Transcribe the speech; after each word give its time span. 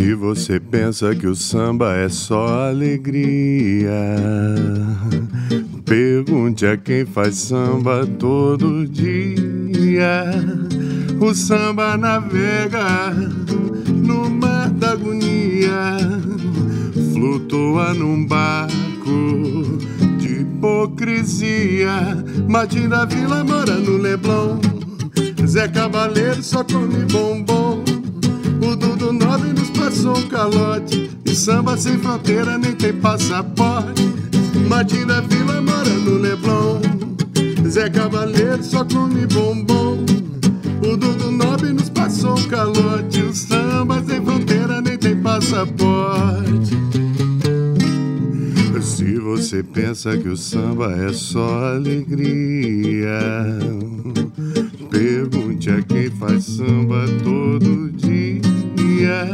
Se 0.00 0.14
você 0.14 0.58
pensa 0.58 1.14
que 1.14 1.26
o 1.26 1.36
samba 1.36 1.94
é 1.94 2.08
só 2.08 2.70
alegria, 2.70 3.92
pergunte 5.84 6.64
a 6.64 6.74
quem 6.74 7.04
faz 7.04 7.34
samba 7.34 8.06
todo 8.18 8.88
dia. 8.88 10.24
O 11.20 11.34
samba 11.34 11.98
navega 11.98 13.10
no 13.92 14.30
mar 14.30 14.70
da 14.70 14.92
agonia, 14.92 15.98
flutua 17.12 17.92
num 17.92 18.24
barco 18.24 19.78
de 20.18 20.40
hipocrisia. 20.40 22.24
Matinda 22.48 23.04
Vila 23.04 23.44
mora 23.44 23.74
no 23.74 23.98
Leblon, 23.98 24.60
Zé 25.46 25.68
Cavaleiro 25.68 26.42
só 26.42 26.64
come 26.64 27.04
bombom. 27.04 27.69
O 28.62 28.76
Dudu 28.76 29.12
Nobre 29.12 29.52
nos 29.52 29.70
passou 29.70 30.16
um 30.16 30.28
calote. 30.28 31.10
E 31.24 31.34
samba 31.34 31.76
sem 31.76 31.98
fronteira 31.98 32.58
nem 32.58 32.74
tem 32.74 32.92
passaporte. 32.92 34.02
Martim 34.68 35.06
da 35.06 35.20
Vila 35.20 35.60
mora 35.60 35.90
no 35.90 36.18
Leblon. 36.18 36.80
Zé 37.68 37.88
Cavaleiro 37.88 38.62
só 38.62 38.84
come 38.84 39.26
bombom. 39.26 40.04
O 40.82 40.96
Dudu 40.96 41.30
Nobre 41.30 41.72
nos 41.72 41.88
passou 41.88 42.38
um 42.38 42.48
calote. 42.48 43.22
O 43.22 43.34
samba 43.34 44.02
sem 44.06 44.22
fronteira 44.22 44.80
nem 44.80 44.98
tem 44.98 45.16
passaporte. 45.16 46.78
Se 48.80 49.18
você 49.18 49.62
pensa 49.62 50.16
que 50.16 50.28
o 50.28 50.36
samba 50.36 50.92
é 50.92 51.12
só 51.12 51.74
alegria, 51.74 53.18
pergunte 55.60 55.70
a 55.70 55.82
quem 55.82 56.10
faz 56.10 56.44
samba 56.44 57.04
todo 57.22 57.92
dia. 57.92 59.28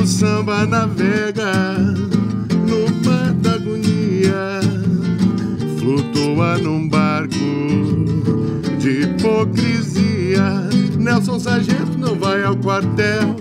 O 0.00 0.06
samba 0.06 0.64
navega 0.66 1.52
no 2.66 3.04
mar 3.04 3.32
da 3.34 3.54
agonia, 3.54 4.60
flutua 5.78 6.58
num 6.58 6.88
barco 6.88 7.34
de 8.78 9.02
hipocrisia. 9.02 10.68
Nelson 10.98 11.40
Sargento 11.40 11.98
não 11.98 12.14
vai 12.16 12.44
ao 12.44 12.56
quartel 12.56 13.36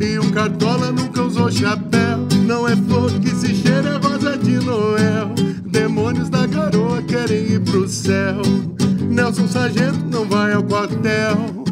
e 0.00 0.18
o 0.18 0.32
Cartola 0.32 0.90
nunca 0.90 1.22
usou 1.22 1.50
chapéu. 1.50 2.26
Não 2.44 2.66
é 2.68 2.76
flor 2.76 3.10
que 3.20 3.30
se 3.30 3.54
cheira, 3.54 3.90
é 3.90 4.06
rosa 4.06 4.36
de 4.36 4.56
Noel. 4.58 5.32
Demônios 5.66 6.28
da 6.28 6.46
garoa 6.46 7.02
querem 7.02 7.52
ir 7.52 7.60
pro 7.60 7.88
céu. 7.88 8.42
Nelson 9.14 9.46
Sargento 9.46 10.04
não 10.10 10.28
vai 10.28 10.52
ao 10.52 10.62
quartel. 10.64 11.64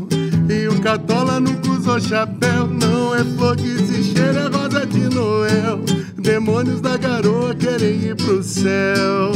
E 0.48 0.69
o 0.69 0.81
Cartola 0.81 1.41
nunca 1.41 1.71
usou 1.73 2.01
chapéu. 2.01 2.69
Não 2.69 3.15
é 3.15 3.25
flor 3.25 3.57
que 3.57 3.79
se 3.79 4.05
cheira, 4.05 4.43
é 4.43 4.57
rosa 4.57 4.87
de 4.87 5.09
Noel. 5.12 5.81
Demônios 6.17 6.81
da 6.81 6.97
garoa 6.97 7.53
querem 7.55 8.01
ir 8.01 8.15
pro 8.15 8.43
céu. 8.45 9.33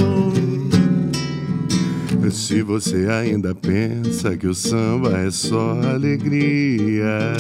Se 2.31 2.62
você 2.62 3.09
ainda 3.09 3.55
pensa 3.55 4.37
que 4.37 4.47
o 4.47 4.55
samba 4.55 5.17
é 5.19 5.31
só 5.31 5.79
alegria, 5.93 7.33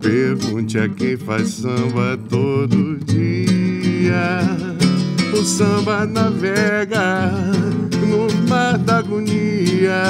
pergunte 0.00 0.78
a 0.78 0.88
quem 0.88 1.16
faz 1.16 1.48
samba 1.48 2.18
todo 2.28 2.98
dia. 3.04 4.40
O 5.32 5.44
samba 5.44 6.04
navega 6.06 7.30
no 8.08 8.26
mar 8.48 8.78
da 8.78 8.98
agonia, 8.98 10.02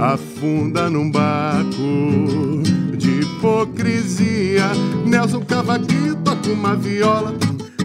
afunda 0.00 0.88
num 0.88 1.10
barco 1.10 2.62
de 2.96 3.20
hipocrisia. 3.20 4.70
Nelson 5.04 5.40
Cavaquinho 5.40 6.16
toca 6.16 6.48
uma 6.50 6.76
viola, 6.76 7.34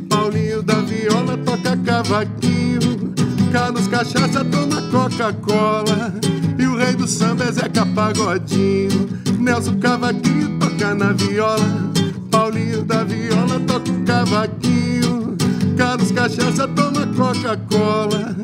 Paulinho 0.07 0.61
da 0.61 0.75
viola 0.75 1.37
toca 1.37 1.75
cavaquinho. 1.77 3.11
Carlos 3.51 3.85
Cachaça 3.87 4.45
toma 4.45 4.81
Coca-Cola 4.83 6.13
E 6.57 6.65
o 6.65 6.77
rei 6.77 6.95
do 6.95 7.05
samba 7.05 7.43
é 7.43 7.51
Zeca 7.51 7.85
Pagodinho 7.85 9.09
Nelson 9.37 9.77
Cavaquinho 9.77 10.57
toca 10.57 10.95
na 10.95 11.11
viola 11.11 11.91
Paulinho 12.31 12.81
da 12.83 13.03
viola 13.03 13.59
toca 13.67 13.91
o 13.91 14.03
cavaquinho 14.05 15.35
Carlos 15.77 16.13
Cachaça 16.13 16.65
toma 16.69 17.05
Coca-Cola 17.07 18.35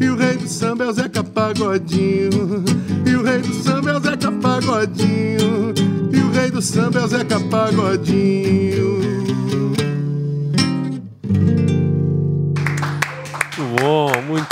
E 0.00 0.08
o 0.08 0.16
rei 0.16 0.36
do 0.36 0.48
samba 0.48 0.84
é 0.84 0.88
o 0.88 0.92
Zeca 0.92 1.24
Pagodinho. 1.24 2.64
E 3.06 3.14
o 3.14 3.22
rei 3.22 3.38
do 3.38 3.54
samba 3.54 3.90
é 3.90 3.96
o 3.96 4.00
Zeca 4.00 4.32
Pagodinho. 4.32 5.74
E 6.12 6.20
o 6.20 6.30
rei 6.32 6.50
do 6.50 6.62
samba 6.62 7.00
é 7.00 7.04
o 7.04 7.08
Zeca 7.08 7.40
Pagodinho 7.40 9.25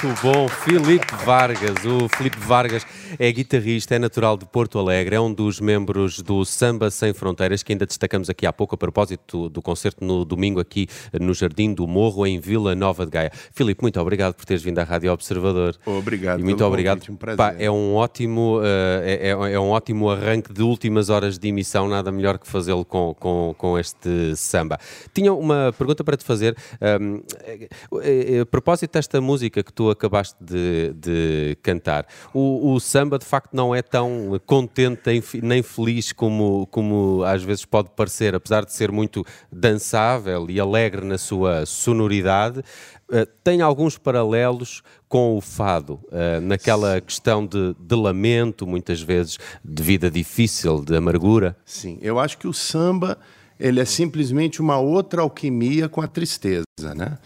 muito 0.05 0.21
bom. 0.21 0.49
Filipe 0.49 1.15
Vargas. 1.25 1.85
O 1.85 2.09
Filipe 2.15 2.39
Vargas 2.39 2.87
é 3.19 3.33
guitarrista, 3.33 3.95
é 3.95 3.99
natural 3.99 4.37
de 4.37 4.45
Porto 4.45 4.79
Alegre, 4.79 5.17
é 5.17 5.21
um 5.21 5.33
dos 5.33 5.61
membros 5.61 6.21
do 6.21 6.45
Samba 6.45 6.91
Sem 6.91 7.15
Fronteiras, 7.15 7.63
que 7.63 7.73
ainda 7.73 7.87
destacamos 7.87 8.29
aqui 8.29 8.45
há 8.47 8.53
pouco 8.53 8.75
a 8.75 8.79
propósito 8.79 9.49
do 9.49 9.63
concerto 9.63 10.05
no 10.05 10.25
domingo 10.25 10.61
aqui 10.61 10.89
no 11.19 11.33
Jardim 11.33 11.73
do 11.73 11.87
Morro, 11.87 12.27
em 12.27 12.39
Vila 12.39 12.75
Nova 12.75 13.07
de 13.07 13.13
Gaia. 13.13 13.31
Filipe, 13.55 13.81
muito 13.83 13.99
obrigado 13.99 14.35
por 14.35 14.45
teres 14.45 14.63
vindo 14.63 14.79
à 14.79 14.85
Rádio 14.85 15.11
Observador. 15.11 15.75
Obrigado. 15.87 16.41
E 16.41 16.43
muito 16.43 16.65
obrigado. 16.65 16.99
convite, 16.99 17.13
um 17.13 17.17
prazer. 17.17 17.37
Pá, 17.39 17.55
é 17.59 17.71
um 17.71 17.95
ótimo, 17.95 18.59
uh, 18.59 18.65
é, 19.03 19.29
é- 19.31 19.61
um 19.61 19.71
ótimo 19.71 20.11
arranque 20.11 20.53
de 20.53 20.63
últimas 20.63 21.09
horas 21.09 21.39
de 21.39 21.49
emissão, 21.49 21.89
nada 21.89 22.13
melhor 22.13 22.39
que 22.39 22.47
fazê-lo 22.47 22.85
com, 22.85 23.15
com, 23.19 23.55
com 23.57 23.79
este 23.79 24.37
samba. 24.37 24.79
Tinha 25.15 25.33
uma 25.33 25.73
pergunta 25.79 26.05
para 26.05 26.17
te 26.17 26.25
fazer. 26.25 26.55
um, 27.01 27.23
eh, 27.45 27.69
eh, 28.03 28.41
a 28.41 28.47
propósito 28.47 28.93
desta 28.93 29.21
música 29.21 29.63
que 29.63 29.73
tu 29.73 29.94
acabaste 29.95 30.37
de, 30.39 30.93
de 30.95 31.57
cantar, 31.63 32.07
o, 32.33 32.73
o 32.75 32.79
samba 32.79 33.19
de 33.19 33.25
facto 33.25 33.55
não 33.55 33.75
é 33.75 33.81
tão 33.81 34.41
contente 34.45 35.01
nem 35.07 35.21
fe- 35.21 35.41
nem 35.43 35.63
feliz 35.63 36.13
como, 36.13 36.67
como 36.71 37.23
às 37.25 37.43
vezes 37.43 37.65
pode 37.65 37.89
parecer, 37.91 38.35
apesar 38.35 38.65
de 38.65 38.73
ser 38.73 38.93
muito 38.93 39.25
dançável 39.51 40.47
e 40.51 40.61
alegre 40.61 41.05
na 41.05 41.17
sua 41.17 41.65
sonoridade. 41.65 42.61
Uh, 43.09 43.27
tem 43.43 43.61
alguns 43.61 43.99
paralelos 43.99 44.83
com 45.09 45.37
o 45.37 45.41
fado, 45.41 46.01
uh, 46.05 46.41
naquela 46.43 47.01
questão 47.01 47.47
de, 47.47 47.75
de 47.79 47.95
lamento, 47.95 48.67
muitas 48.67 49.01
vezes 49.01 49.39
de 49.65 49.83
vida 49.83 50.11
difícil, 50.11 50.85
de 50.85 50.97
amargura. 50.97 51.57
Sim, 51.65 51.99
eu 52.01 52.19
acho 52.19 52.37
que 52.39 52.49
o 52.49 52.53
samba 52.53 53.19
ele 53.61 53.79
é 53.79 53.85
simplesmente 53.85 54.61
uma 54.61 54.79
outra 54.79 55.23
alquimia 55.23 55.89
com 55.89 56.01
a 56.01 56.09
tristeza, 56.09 56.65
né? 56.97 57.19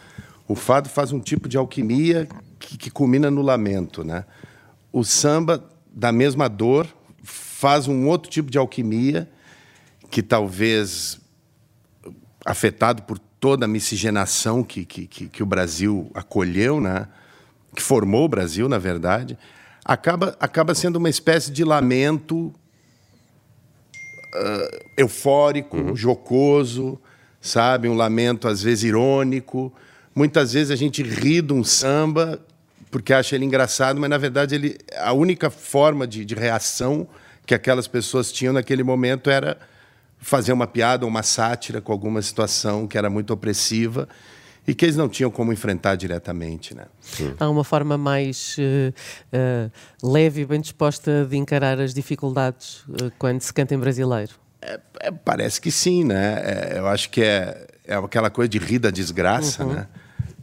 O 0.49 0.55
fado 0.55 0.89
faz 0.89 1.13
um 1.13 1.21
tipo 1.21 1.49
de 1.49 1.57
alquimia 1.57 2.27
que, 2.59 2.77
que 2.77 2.91
culmina 2.91 3.31
no 3.31 3.43
lamento, 3.43 4.03
né? 4.03 4.25
O 4.91 5.05
samba 5.05 5.63
da 5.93 6.11
mesma 6.11 6.49
dor 6.49 6.89
faz 7.23 7.87
um 7.87 8.09
outro 8.09 8.31
tipo 8.31 8.51
de 8.51 8.57
alquimia 8.57 9.31
que 10.11 10.23
talvez 10.23 11.21
afetado 12.45 13.03
por 13.03 13.19
toda 13.19 13.67
a 13.67 13.69
miscigenação 13.69 14.65
que, 14.65 14.85
que, 14.85 15.07
que, 15.07 15.29
que 15.29 15.43
o 15.43 15.47
Brasil 15.47 16.11
acolheu, 16.15 16.81
né? 16.81 17.07
que 17.75 17.83
formou 17.83 18.25
o 18.25 18.29
Brasil, 18.29 18.69
na 18.69 18.79
verdade, 18.79 19.39
acaba, 19.85 20.37
acaba 20.41 20.75
sendo 20.75 20.97
uma 20.97 21.09
espécie 21.09 21.51
de 21.51 21.65
lamento 21.65 22.53
ah, 24.35 24.79
eufórico, 24.97 25.95
jocoso, 25.95 27.01
sabe? 27.41 27.89
Um 27.89 27.95
lamento, 27.95 28.49
às 28.49 28.63
vezes, 28.63 28.85
irônico. 28.85 29.73
Muitas 30.19 30.53
vezes 30.53 30.73
a 30.73 30.75
gente 30.75 31.01
ri 31.01 31.41
de 31.41 31.53
um 31.53 31.63
samba 31.63 32.41
porque 32.91 33.13
acha 33.13 33.37
ele 33.37 33.45
engraçado, 33.45 34.01
mas, 34.01 34.11
na 34.11 34.19
verdade, 34.19 34.53
ele, 34.57 34.77
a 34.97 35.13
única 35.13 35.49
forma 35.49 36.09
de, 36.09 36.25
de 36.25 36.35
reação 36.35 37.07
que 37.47 37.55
aquelas 37.55 37.87
pessoas 37.87 38.33
tinham 38.33 38.53
naquele 38.53 38.83
momento 38.83 39.31
era 39.31 39.57
fazer 40.19 40.53
uma 40.53 40.67
piada 40.67 41.05
ou 41.05 41.09
uma 41.09 41.23
sátira 41.23 41.81
com 41.81 41.93
alguma 41.93 42.21
situação 42.21 42.85
que 42.89 42.99
era 42.99 43.09
muito 43.09 43.33
opressiva 43.33 44.09
e 44.67 44.75
que 44.75 44.87
eles 44.87 44.97
não 44.97 45.09
tinham 45.09 45.31
como 45.31 45.53
enfrentar 45.53 45.95
diretamente, 45.95 46.75
né? 46.75 46.87
Há 47.39 47.49
uma 47.49 47.63
forma 47.63 47.97
mais 47.97 48.57
eh, 48.59 48.93
eh, 49.33 49.71
leve 50.03 50.41
e 50.41 50.45
bem 50.47 50.61
disposta 50.61 51.27
de 51.31 51.37
encarar 51.37 51.81
as 51.81 51.95
dificuldades 51.95 52.83
eh, 53.01 53.13
quando 53.21 53.41
se 53.41 53.53
canta 53.55 53.73
em 53.73 53.79
brasileiro. 53.79 54.33
É, 54.61 54.81
parece 55.25 55.61
que 55.61 55.71
sim, 55.71 56.03
né? 56.03 56.43
É, 56.43 56.79
eu 56.79 56.89
acho 56.89 57.09
que 57.09 57.23
é, 57.23 57.69
é 57.87 57.95
aquela 57.95 58.31
coisa 58.31 58.49
de 58.49 58.59
rir 58.59 58.81
da 58.81 58.91
desgraça, 58.91 59.65
né? 59.65 59.87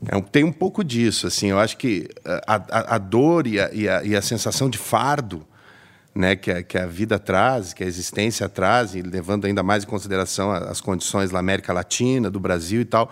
É 0.08 0.20
tem 0.22 0.44
um 0.44 0.52
pouco 0.52 0.84
disso, 0.84 1.28
assim. 1.28 1.50
Eu 1.52 1.60
acho 1.60 1.78
que 1.78 2.08
a, 2.26 2.56
a- 2.56 2.96
a 2.96 2.98
dor 2.98 3.48
e 3.48 3.60
a, 3.60 3.70
e, 3.74 3.84
e 4.10 4.16
a 4.16 4.22
sensação 4.22 4.70
de 4.70 4.78
fardo, 4.78 5.46
né, 6.14 6.36
que 6.36 6.52
a, 6.52 6.64
que 6.64 6.78
a 6.78 6.86
vida 6.86 7.20
traz, 7.20 7.74
que 7.74 7.84
a 7.84 7.88
existência 7.88 8.48
traz, 8.48 8.96
e 8.96 9.02
levando 9.02 9.46
ainda 9.46 9.62
mais 9.64 9.84
em 9.84 9.88
consideração 9.88 10.52
as 10.52 10.80
condições 10.80 11.30
da 11.32 11.40
América 11.40 11.74
Latina, 11.74 12.30
do 12.30 12.40
Brasil 12.40 12.82
e 12.82 12.86
tal, 12.86 13.12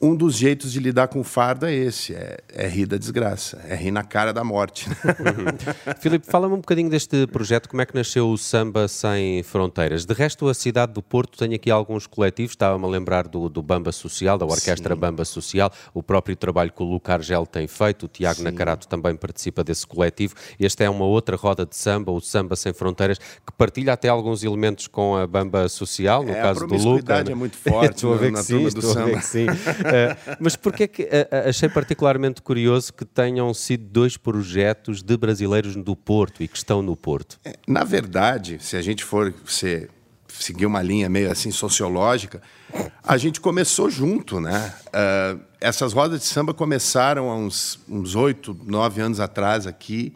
um 0.00 0.16
dos 0.16 0.36
jeitos 0.36 0.72
de 0.72 0.80
lidar 0.80 1.08
com 1.08 1.20
o 1.20 1.24
fardo 1.24 1.66
é 1.66 1.74
esse, 1.74 2.14
é, 2.14 2.38
é 2.48 2.66
rir 2.66 2.86
da 2.86 2.96
desgraça, 2.96 3.62
é 3.68 3.74
rir 3.74 3.90
na 3.90 4.02
cara 4.02 4.32
da 4.32 4.42
morte. 4.42 4.88
Uhum. 4.88 5.94
Filipe, 6.00 6.26
fala-me 6.26 6.54
um 6.54 6.58
bocadinho 6.58 6.88
deste 6.88 7.26
projeto, 7.26 7.68
como 7.68 7.82
é 7.82 7.86
que 7.86 7.94
nasceu 7.94 8.30
o 8.30 8.38
Samba 8.38 8.88
Sem 8.88 9.42
Fronteiras. 9.42 10.06
De 10.06 10.14
resto, 10.14 10.48
a 10.48 10.54
cidade 10.54 10.94
do 10.94 11.02
Porto 11.02 11.36
tem 11.36 11.54
aqui 11.54 11.70
alguns 11.70 12.06
coletivos, 12.06 12.52
estava-me 12.52 12.84
a 12.84 12.88
lembrar 12.88 13.28
do, 13.28 13.48
do 13.48 13.62
Bamba 13.62 13.92
Social, 13.92 14.38
da 14.38 14.46
Orquestra 14.46 14.94
Sim. 14.94 15.00
Bamba 15.00 15.24
Social, 15.26 15.70
o 15.92 16.02
próprio 16.02 16.34
trabalho 16.34 16.72
que 16.72 16.82
o 16.82 16.86
Luca 16.86 17.12
Argel 17.12 17.44
tem 17.44 17.66
feito, 17.66 18.04
o 18.04 18.08
Tiago 18.08 18.38
Sim. 18.38 18.44
Nacarato 18.44 18.88
também 18.88 19.14
participa 19.14 19.62
desse 19.62 19.86
coletivo. 19.86 20.34
Esta 20.58 20.84
é 20.84 20.88
uma 20.88 21.04
outra 21.04 21.36
roda 21.36 21.66
de 21.66 21.76
samba, 21.76 22.10
o 22.10 22.20
Samba 22.20 22.56
Sem 22.56 22.72
Fronteiras, 22.72 23.18
que 23.18 23.52
partilha 23.58 23.92
até 23.92 24.08
alguns 24.08 24.42
elementos 24.42 24.86
com 24.86 25.14
a 25.14 25.26
Bamba 25.26 25.68
Social, 25.68 26.22
no 26.22 26.32
é, 26.32 26.40
caso 26.40 26.66
do 26.66 26.76
Luca. 26.76 27.16
A 27.16 27.20
é 27.20 27.34
muito 27.34 27.56
forte 27.58 27.96
estou 28.00 28.14
a 28.14 28.16
ver 28.16 28.32
que 28.32 28.42
sim, 28.42 28.64
estou 28.64 28.98
a 28.98 29.04
ver 29.04 29.18
que 29.18 29.26
sim. 29.26 29.46
Uh, 29.90 30.36
mas 30.38 30.56
porquê 30.56 30.84
é 30.84 30.88
que 30.88 31.02
uh, 31.02 31.48
achei 31.48 31.68
particularmente 31.68 32.40
curioso 32.40 32.92
que 32.92 33.04
tenham 33.04 33.52
sido 33.52 33.84
dois 33.84 34.16
projetos 34.16 35.02
de 35.02 35.16
brasileiros 35.16 35.74
do 35.76 35.96
Porto 35.96 36.42
e 36.42 36.48
que 36.48 36.56
estão 36.56 36.82
no 36.82 36.96
Porto? 36.96 37.38
É, 37.44 37.54
na 37.66 37.84
verdade, 37.84 38.58
se 38.60 38.76
a 38.76 38.82
gente 38.82 39.04
for 39.04 39.34
ser, 39.46 39.90
seguir 40.28 40.66
uma 40.66 40.82
linha 40.82 41.08
meio 41.08 41.30
assim 41.30 41.50
sociológica, 41.50 42.40
a 43.02 43.16
gente 43.16 43.40
começou 43.40 43.90
junto, 43.90 44.40
né? 44.40 44.72
Uh, 44.88 45.40
essas 45.60 45.92
rodas 45.92 46.20
de 46.20 46.26
samba 46.26 46.54
começaram 46.54 47.30
há 47.30 47.36
uns 47.36 48.14
oito, 48.14 48.56
nove 48.64 49.00
anos 49.00 49.20
atrás 49.20 49.66
aqui 49.66 50.14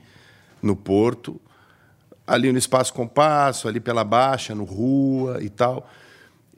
no 0.62 0.74
Porto, 0.74 1.40
ali 2.26 2.50
no 2.50 2.58
Espaço 2.58 2.92
Compasso, 2.94 3.68
ali 3.68 3.80
pela 3.80 4.04
Baixa, 4.04 4.54
no 4.54 4.64
Rua 4.64 5.42
e 5.42 5.50
tal. 5.50 5.88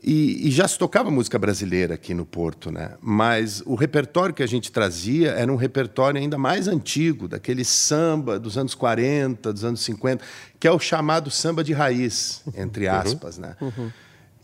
E, 0.02 0.48
e, 0.48 0.50
já 0.50 0.68
se 0.68 0.78
tocava 0.78 1.10
música 1.10 1.38
brasileira 1.38 1.94
aqui 1.94 2.12
no 2.12 2.24
Porto, 2.24 2.70
né? 2.70 2.92
Mas 3.00 3.62
o 3.64 3.74
repertório 3.74 4.34
que 4.34 4.42
a 4.42 4.46
gente 4.46 4.70
trazia 4.70 5.30
era 5.30 5.50
um 5.50 5.56
repertório 5.56 6.20
ainda 6.20 6.36
mais 6.36 6.68
antigo, 6.68 7.26
daquele 7.26 7.64
samba 7.64 8.38
dos 8.38 8.58
anos 8.58 8.74
40, 8.74 9.52
dos 9.52 9.64
anos 9.64 9.80
50, 9.80 10.22
que 10.60 10.68
é 10.68 10.70
o 10.70 10.78
chamado 10.78 11.30
samba 11.30 11.64
de 11.64 11.72
raiz, 11.72 12.42
entre 12.54 12.88
uhum. 12.88 12.94
aspas, 12.94 13.36
uhum. 13.36 13.42
né? 13.42 13.56
Uhum. 13.60 13.90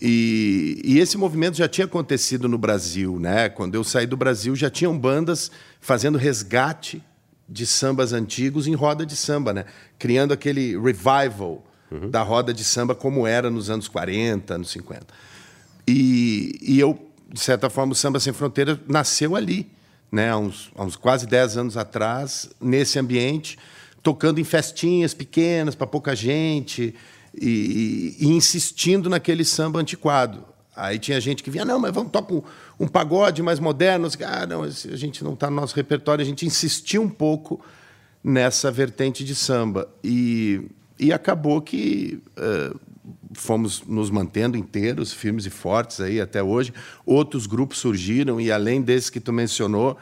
E, 0.00 0.81
e, 0.84 0.99
esse 0.99 1.16
movimento 1.16 1.56
já 1.56 1.69
tinha 1.69 1.84
acontecido 1.84 2.49
no 2.49 2.58
Brasil, 2.58 3.20
né? 3.20 3.49
Quando 3.49 3.75
eu 3.75 3.84
saí 3.84 4.06
do 4.06 4.16
Brasil, 4.16 4.56
já 4.56 4.69
tinham 4.69 4.99
bandas 4.99 5.50
fazendo 5.81 6.19
resgate 6.19 7.00
de 7.49 7.66
sambas 7.66 8.12
antigos 8.12 8.66
em 8.66 8.75
roda 8.75 9.06
de 9.06 9.14
samba, 9.14 9.52
né? 9.52 9.64
Criando 9.99 10.32
aquele 10.32 10.76
revival 10.76 11.64
uhum. 11.90 12.10
da 12.10 12.22
roda 12.22 12.52
de 12.52 12.64
samba 12.64 12.94
como 12.94 13.26
era 13.26 13.50
nos 13.50 13.70
anos 13.70 13.87
40, 13.87 14.54
anos 14.54 14.70
50. 14.70 15.06
E, 15.87 16.58
e 16.61 16.79
eu, 16.79 16.99
de 17.32 17.40
certa 17.40 17.69
forma, 17.69 17.93
o 17.93 17.94
Samba 17.94 18.20
Sem 18.20 18.32
Fronteira 18.32 18.81
nasceu 18.88 19.34
ali, 19.34 19.70
né? 20.11 20.31
há, 20.31 20.37
uns, 20.37 20.70
há 20.76 20.84
uns 20.84 20.96
quase 20.96 21.26
10 21.26 21.56
anos 21.56 21.76
atrás, 21.76 22.50
nesse 22.61 22.99
ambiente, 22.99 23.58
tocando 24.02 24.40
em 24.40 24.44
festinhas 24.44 25.14
pequenas 25.14 25.75
para 25.75 25.87
pouca 25.87 26.14
gente 26.14 26.94
e, 27.34 28.17
e, 28.20 28.26
e, 28.26 28.29
insistindo 28.29 29.08
naquele 29.08 29.44
samba 29.44 29.81
antiquado. 29.81 30.44
Aí 30.75 30.99
tinha 30.99 31.20
gente 31.20 31.43
que 31.43 31.50
vinha, 31.50 31.64
não, 31.64 31.79
mas 31.79 31.93
vamos 31.93 32.11
tocar 32.11 32.32
um, 32.32 32.43
um 32.81 32.88
pagode 32.88 33.43
mais 33.43 33.61
moderno. 33.61 34.08
Ah, 34.25 34.46
não, 34.46 34.62
a 34.62 34.70
gente 34.70 35.23
não 35.23 35.35
está 35.35 35.50
no 35.50 35.56
nosso 35.56 35.76
repertório. 35.76 36.23
A 36.23 36.26
gente 36.26 36.46
insistiu 36.46 37.02
um 37.02 37.08
pouco 37.08 37.61
nessa 38.25 38.70
vertente 38.70 39.23
de 39.23 39.35
samba. 39.35 39.88
E, 40.02 40.62
e 40.99 41.12
acabou 41.12 41.61
que 41.61 42.23
uh, 42.38 42.81
fomos 43.34 43.82
nos 43.87 44.11
mantendo 44.11 44.56
inteiros, 44.56 45.12
firmes 45.12 45.46
e 45.46 45.50
fortes 45.50 46.00
aí 46.00 46.20
até 46.20 46.43
hoje. 46.43 46.73
Outros 47.05 47.46
grupos 47.46 47.79
surgiram 47.79 48.40
e 48.40 48.50
além 48.50 48.81
desses 48.81 49.11
que 49.11 49.20
tu 49.20 49.32
mencionou, 49.32 49.99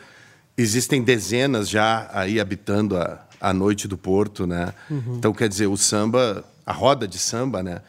existem 0.56 1.02
dezenas 1.02 1.68
já 1.68 2.10
aí 2.12 2.40
habitando 2.40 2.96
a, 2.96 3.26
a 3.40 3.52
noite 3.52 3.88
do 3.88 3.96
Porto, 3.96 4.46
né? 4.46 4.72
Uhum. 4.90 5.16
Então 5.16 5.32
quer 5.32 5.48
dizer, 5.48 5.66
o 5.66 5.76
samba, 5.76 6.44
a 6.64 6.72
roda 6.72 7.06
de 7.08 7.18
samba, 7.18 7.62
né? 7.62 7.80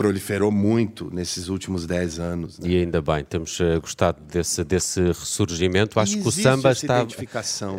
Proliferou 0.00 0.50
muito 0.50 1.14
nesses 1.14 1.48
últimos 1.50 1.84
10 1.84 2.18
anos. 2.18 2.58
Né? 2.58 2.70
E 2.70 2.76
ainda 2.78 3.02
bem, 3.02 3.22
temos 3.22 3.60
uh, 3.60 3.78
gostado 3.82 4.18
desse, 4.22 4.64
desse 4.64 4.98
ressurgimento. 4.98 6.00
Acho 6.00 6.16
que 6.16 6.26
o 6.26 6.32
samba 6.32 6.72
está. 6.72 7.04
Né? 7.04 7.10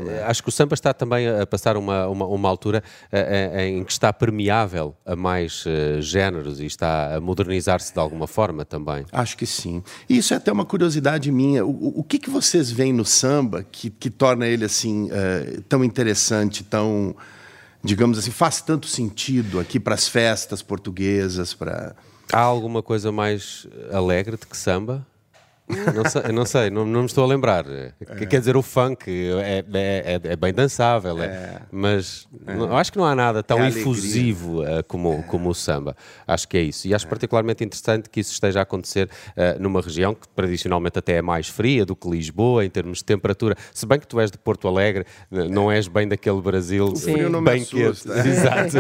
Eh, 0.08 0.24
acho 0.28 0.44
que 0.44 0.50
o 0.50 0.52
samba 0.52 0.76
está 0.76 0.94
também 0.94 1.28
a 1.28 1.48
passar 1.48 1.76
uma, 1.76 2.06
uma, 2.08 2.28
uma 2.28 2.48
altura 2.48 2.84
uh, 3.12 3.60
em 3.60 3.84
que 3.84 3.92
está 3.92 4.14
permeável 4.14 4.96
a 5.04 5.16
mais 5.16 5.66
géneros 6.00 6.60
e 6.60 6.68
está 6.68 7.16
a 7.16 7.20
modernizar-se 7.20 7.92
de 7.92 8.00
alguma 8.00 8.28
forma 8.28 8.64
também. 8.64 9.04
Acho 9.12 9.36
que 9.36 9.48
sim. 9.48 9.82
E 10.08 10.20
isso 10.20 10.36
é 10.36 10.38
até 10.38 10.52
uma 10.52 10.64
curiosidade 10.64 11.32
minha. 11.32 11.66
O, 11.66 12.02
o 12.02 12.04
que, 12.04 12.20
que 12.20 12.30
vocês 12.30 12.70
veem 12.70 12.94
no 12.94 13.04
samba 13.04 13.64
que, 13.64 13.90
que 13.90 14.12
torna 14.12 14.46
ele 14.46 14.66
assim 14.66 15.10
tão 15.68 15.84
interessante, 15.84 16.64
tão 16.64 17.16
digamos 17.84 18.20
assim, 18.20 18.30
faz 18.30 18.62
tanto 18.62 18.86
sentido 18.86 19.60
aqui 19.60 19.80
para 19.80 19.96
as 19.96 20.08
festas 20.08 20.62
portuguesas, 20.62 21.56
para 21.56 21.96
Há 22.34 22.40
alguma 22.40 22.82
coisa 22.82 23.12
mais 23.12 23.68
alegre 23.92 24.38
de 24.38 24.46
que 24.46 24.56
samba? 24.56 25.06
Não 25.94 26.10
sei, 26.10 26.22
não, 26.32 26.46
sei 26.46 26.70
não, 26.70 26.86
não, 26.86 27.00
me 27.02 27.06
estou 27.06 27.24
a 27.24 27.28
lembrar. 27.28 27.66
É. 27.68 27.94
Quer 28.26 28.40
dizer, 28.40 28.56
o 28.56 28.62
funk 28.62 29.10
é, 29.10 29.60
é, 29.60 29.64
é, 29.74 30.20
é 30.24 30.36
bem 30.36 30.54
dançável, 30.54 31.22
é. 31.22 31.26
é. 31.26 31.62
mas 31.72 32.28
não, 32.46 32.78
acho 32.78 32.92
que 32.92 32.98
não 32.98 33.06
há 33.06 33.16
nada 33.16 33.42
tão 33.42 33.66
efusivo 33.66 34.62
uh, 34.62 34.84
como, 34.88 35.24
como 35.24 35.50
o 35.50 35.56
samba. 35.56 35.96
Acho 36.28 36.48
que 36.48 36.58
é 36.58 36.62
isso. 36.62 36.88
E 36.88 36.94
acho 36.94 37.08
particularmente 37.08 37.64
interessante 37.64 38.10
que 38.10 38.20
isso 38.20 38.32
esteja 38.32 38.60
a 38.60 38.64
acontecer 38.64 39.10
uh, 39.30 39.62
numa 39.62 39.82
região 39.82 40.14
que 40.14 40.28
tradicionalmente 40.30 41.00
até 41.00 41.14
é 41.14 41.22
mais 41.22 41.48
fria 41.48 41.86
do 41.86 41.96
que 41.96 42.10
Lisboa, 42.10 42.66
em 42.66 42.70
termos 42.70 43.00
de 43.00 43.06
temperatura. 43.06 43.56
Se 43.74 43.86
bem 43.86 44.00
que 44.00 44.08
tu 44.08 44.20
és 44.20 44.32
de 44.32 44.38
Porto 44.38 44.68
Alegre, 44.68 45.06
não 45.30 45.72
és 45.72 45.88
bem 45.88 46.08
daquele 46.08 46.42
Brasil 46.42 46.94
bem 47.44 47.64
quente. 47.64 48.08
Exato. 48.12 48.78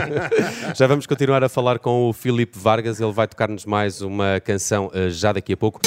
já 0.76 0.88
vamos 0.88 1.06
continuar 1.06 1.44
a 1.44 1.50
falar 1.50 1.80
com 1.80 2.10
o 2.10 2.14
Filipe 2.14 2.58
Vargas, 2.58 3.00
ele 3.00 3.12
vai 3.12 3.28
tocar-nos 3.28 3.66
mais 3.66 4.02
uma 4.02 4.40
canção 4.40 4.88
uh, 4.88 5.10
já 5.10 5.32
daqui 5.32 5.54
a 5.54 5.58
pouco. 5.58 5.80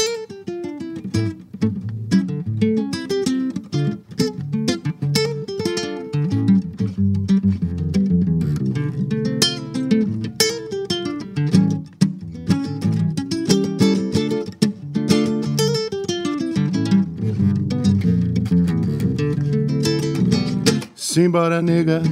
Simbora, 21.15 21.63
nega, 21.63 22.03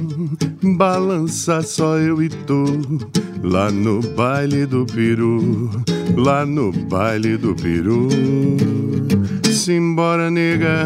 balança 0.77 1.61
só 1.61 1.97
eu 1.97 2.23
e 2.23 2.29
tu. 2.29 2.63
Lá 3.43 3.69
no 3.69 3.99
baile 3.99 4.65
do 4.65 4.85
peru, 4.85 5.69
lá 6.15 6.45
no 6.45 6.71
baile 6.71 7.35
do 7.35 7.53
peru. 7.53 8.07
Simbora, 9.51 10.31
nega, 10.31 10.85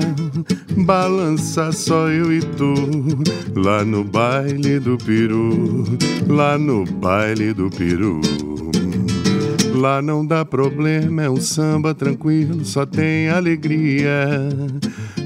balança 0.78 1.72
só 1.72 2.10
eu 2.10 2.34
e 2.34 2.40
tu. 2.40 2.74
Lá 3.56 3.86
no 3.86 4.04
baile 4.04 4.80
do 4.80 4.98
peru, 4.98 5.84
lá 6.28 6.58
no 6.58 6.86
baile 6.86 7.54
do 7.54 7.70
peru. 7.70 8.20
Lá 9.76 10.02
não 10.02 10.26
dá 10.26 10.44
problema, 10.44 11.22
é 11.22 11.30
um 11.30 11.40
samba 11.40 11.94
tranquilo, 11.94 12.66
só 12.66 12.84
tem 12.84 13.30
alegria. 13.30 14.18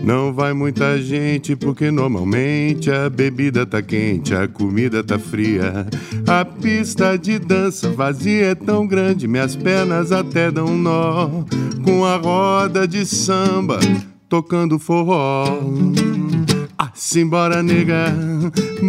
Não 0.04 0.34
vai 0.34 0.54
muita 0.54 1.00
gente 1.00 1.56
porque 1.56 1.92
normalmente 1.92 2.90
a 2.90 3.10
bebida 3.10 3.66
tá 3.66 3.82
quente, 3.82 4.34
a 4.34 4.48
comida 4.48 5.04
tá 5.04 5.20
fria. 5.20 5.86
A 6.28 6.44
pista 6.44 7.18
de 7.18 7.38
dança 7.38 7.90
vazia 7.92 8.48
é 8.48 8.56
tão 8.56 8.88
grande, 8.88 9.28
minhas 9.28 9.56
pernas 9.56 10.12
até 10.12 10.50
dão 10.50 10.76
nó. 10.76 11.30
Com 11.84 12.04
a 12.04 12.18
roda 12.18 12.88
de 12.88 13.06
samba 13.06 13.80
tocando 14.32 14.80
forró. 14.80 15.60
Ah, 16.78 16.90
simbora 16.96 17.62
nega, 17.62 18.06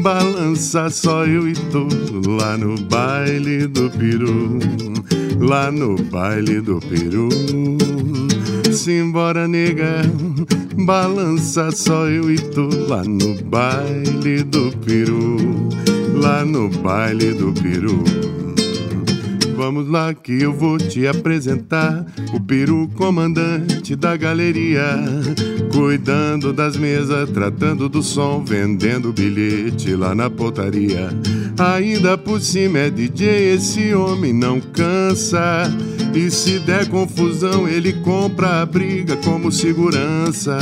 balança 0.03 0.89
só 0.89 1.27
eu 1.27 1.49
e 1.49 1.53
tu 1.53 1.89
lá 2.27 2.57
no 2.57 2.81
baile 2.83 3.67
do 3.67 3.91
peru, 3.91 4.59
lá 5.41 5.71
no 5.71 5.97
baile 6.05 6.61
do 6.61 6.79
peru. 6.79 7.29
Simbora 8.73 9.49
nega, 9.49 10.03
Balança 10.77 11.71
só 11.71 12.07
eu 12.09 12.31
e 12.31 12.37
tu 12.37 12.69
lá 12.89 13.05
no 13.05 13.35
baile 13.45 14.43
do 14.43 14.73
peru, 14.79 15.37
lá 16.15 16.45
no 16.45 16.69
baile 16.69 17.35
do 17.35 17.53
peru. 17.53 18.03
Vamos 19.55 19.87
lá 19.89 20.15
que 20.15 20.43
eu 20.43 20.53
vou 20.53 20.79
te 20.79 21.07
apresentar 21.07 22.05
o 22.35 22.41
peru 22.41 22.91
comandante 22.97 23.95
da 23.95 24.17
galeria, 24.17 24.83
cuidando 25.73 26.53
das 26.53 26.77
mesas, 26.77 27.31
tratando 27.31 27.89
do 27.89 28.03
som, 28.03 28.43
vendendo 28.45 29.13
bilhete 29.13 29.95
lá 29.95 30.15
na 30.15 30.31
portaria. 30.31 31.11
Ainda 31.59 32.17
por 32.17 32.41
cima 32.41 32.79
é 32.79 32.91
DJ, 32.91 33.55
esse 33.55 33.95
homem 33.95 34.33
não 34.33 34.61
cansa 34.61 35.71
E 36.15 36.31
se 36.31 36.59
der 36.59 36.89
confusão, 36.89 37.67
ele 37.67 37.93
compra 37.95 38.63
a 38.63 38.67
briga 38.67 39.17
como 39.17 39.51
segurança. 39.51 40.59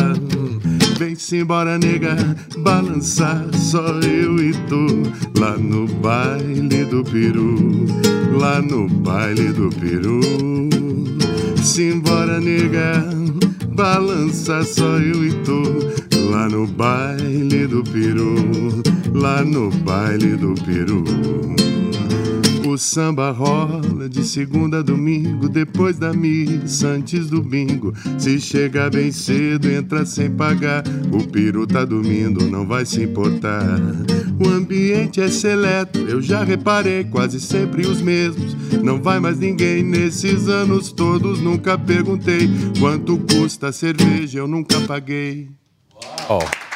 Vem-se 0.99 1.39
embora, 1.39 1.79
nega, 1.79 2.15
balançar 2.59 3.45
só 3.55 3.87
eu 4.01 4.39
e 4.39 4.53
tu 4.69 4.87
lá 5.41 5.57
no 5.57 5.87
baile 5.87 6.85
do 6.85 7.03
peru, 7.03 7.57
lá 8.39 8.61
no 8.61 8.87
baile 8.87 9.53
do 9.53 9.71
peru. 9.71 10.21
Simbora, 11.63 12.39
nega, 12.39 13.03
balança 13.75 14.63
só 14.63 14.99
eu 14.99 15.27
e 15.27 15.33
tu 15.43 15.63
lá 16.31 16.49
no 16.49 16.67
baile 16.67 17.67
do 17.67 17.83
peru, 17.83 18.35
lá 19.15 19.43
no 19.43 19.71
baile 19.71 20.37
do 20.37 20.55
peru. 20.63 21.03
Samba 22.81 23.31
rola 23.31 24.09
de 24.09 24.25
segunda 24.25 24.79
a 24.79 24.83
domingo, 24.83 25.51
depois 25.51 25.99
da 25.99 26.15
missa, 26.15 26.89
antes 26.89 27.29
do 27.29 27.43
bingo. 27.43 27.93
Se 28.19 28.41
chegar 28.41 28.91
bem 28.91 29.13
cedo, 29.13 29.71
entra 29.71 30.07
sem 30.07 30.31
pagar. 30.31 30.83
O 31.13 31.29
peru 31.29 31.67
tá 31.67 31.85
dormindo, 31.85 32.47
não 32.47 32.67
vai 32.67 32.87
se 32.87 33.03
importar. 33.03 33.79
O 34.43 34.49
ambiente 34.49 35.21
é 35.21 35.29
seleto, 35.29 35.99
eu 35.99 36.23
já 36.23 36.43
reparei, 36.43 37.05
quase 37.05 37.39
sempre 37.39 37.87
os 37.87 38.01
mesmos. 38.01 38.57
Não 38.83 39.01
vai 39.01 39.21
mais 39.21 39.39
ninguém 39.39 39.83
nesses 39.83 40.49
anos 40.49 40.91
todos, 40.91 41.39
nunca 41.39 41.77
perguntei 41.77 42.49
quanto 42.79 43.19
custa 43.19 43.69
a 43.69 43.73
cerveja, 43.73 44.39
eu 44.39 44.49
nunca 44.49 44.81
paguei. 44.81 45.51
Oh. 46.31 46.70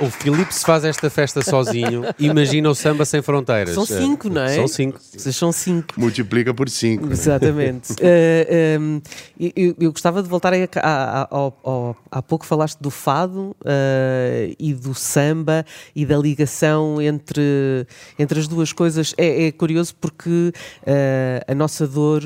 O 0.00 0.10
Filipe 0.10 0.52
se 0.52 0.64
faz 0.64 0.84
esta 0.84 1.08
festa 1.08 1.42
sozinho, 1.42 2.02
imagina 2.18 2.68
o 2.68 2.74
samba 2.74 3.04
sem 3.04 3.22
fronteiras. 3.22 3.74
São 3.74 3.86
cinco, 3.86 4.28
não 4.28 4.42
é? 4.42 4.54
São 4.54 4.66
cinco. 4.66 4.98
Vocês 5.00 5.36
são 5.36 5.52
cinco. 5.52 5.94
Multiplica 5.96 6.52
por 6.52 6.68
cinco. 6.68 7.06
né? 7.06 7.12
Exatamente. 7.12 7.92
Uh, 7.92 7.96
um, 8.80 9.00
eu, 9.38 9.76
eu, 9.78 9.92
gostava 9.92 10.22
de 10.22 10.28
voltar 10.28 10.52
a, 10.52 10.56
a, 10.56 11.22
a, 11.22 11.28
ao, 11.30 11.96
há 12.10 12.22
pouco 12.22 12.44
falaste 12.44 12.78
do 12.80 12.90
fado 12.90 13.56
uh, 13.60 14.56
e 14.58 14.74
do 14.74 14.94
samba 14.94 15.64
e 15.94 16.04
da 16.04 16.16
ligação 16.16 17.00
entre, 17.00 17.86
entre 18.18 18.40
as 18.40 18.48
duas 18.48 18.72
coisas. 18.72 19.14
É, 19.16 19.46
é 19.46 19.52
curioso 19.52 19.94
porque 20.00 20.52
uh, 20.82 21.44
a 21.46 21.54
nossa 21.54 21.86
dor, 21.86 22.22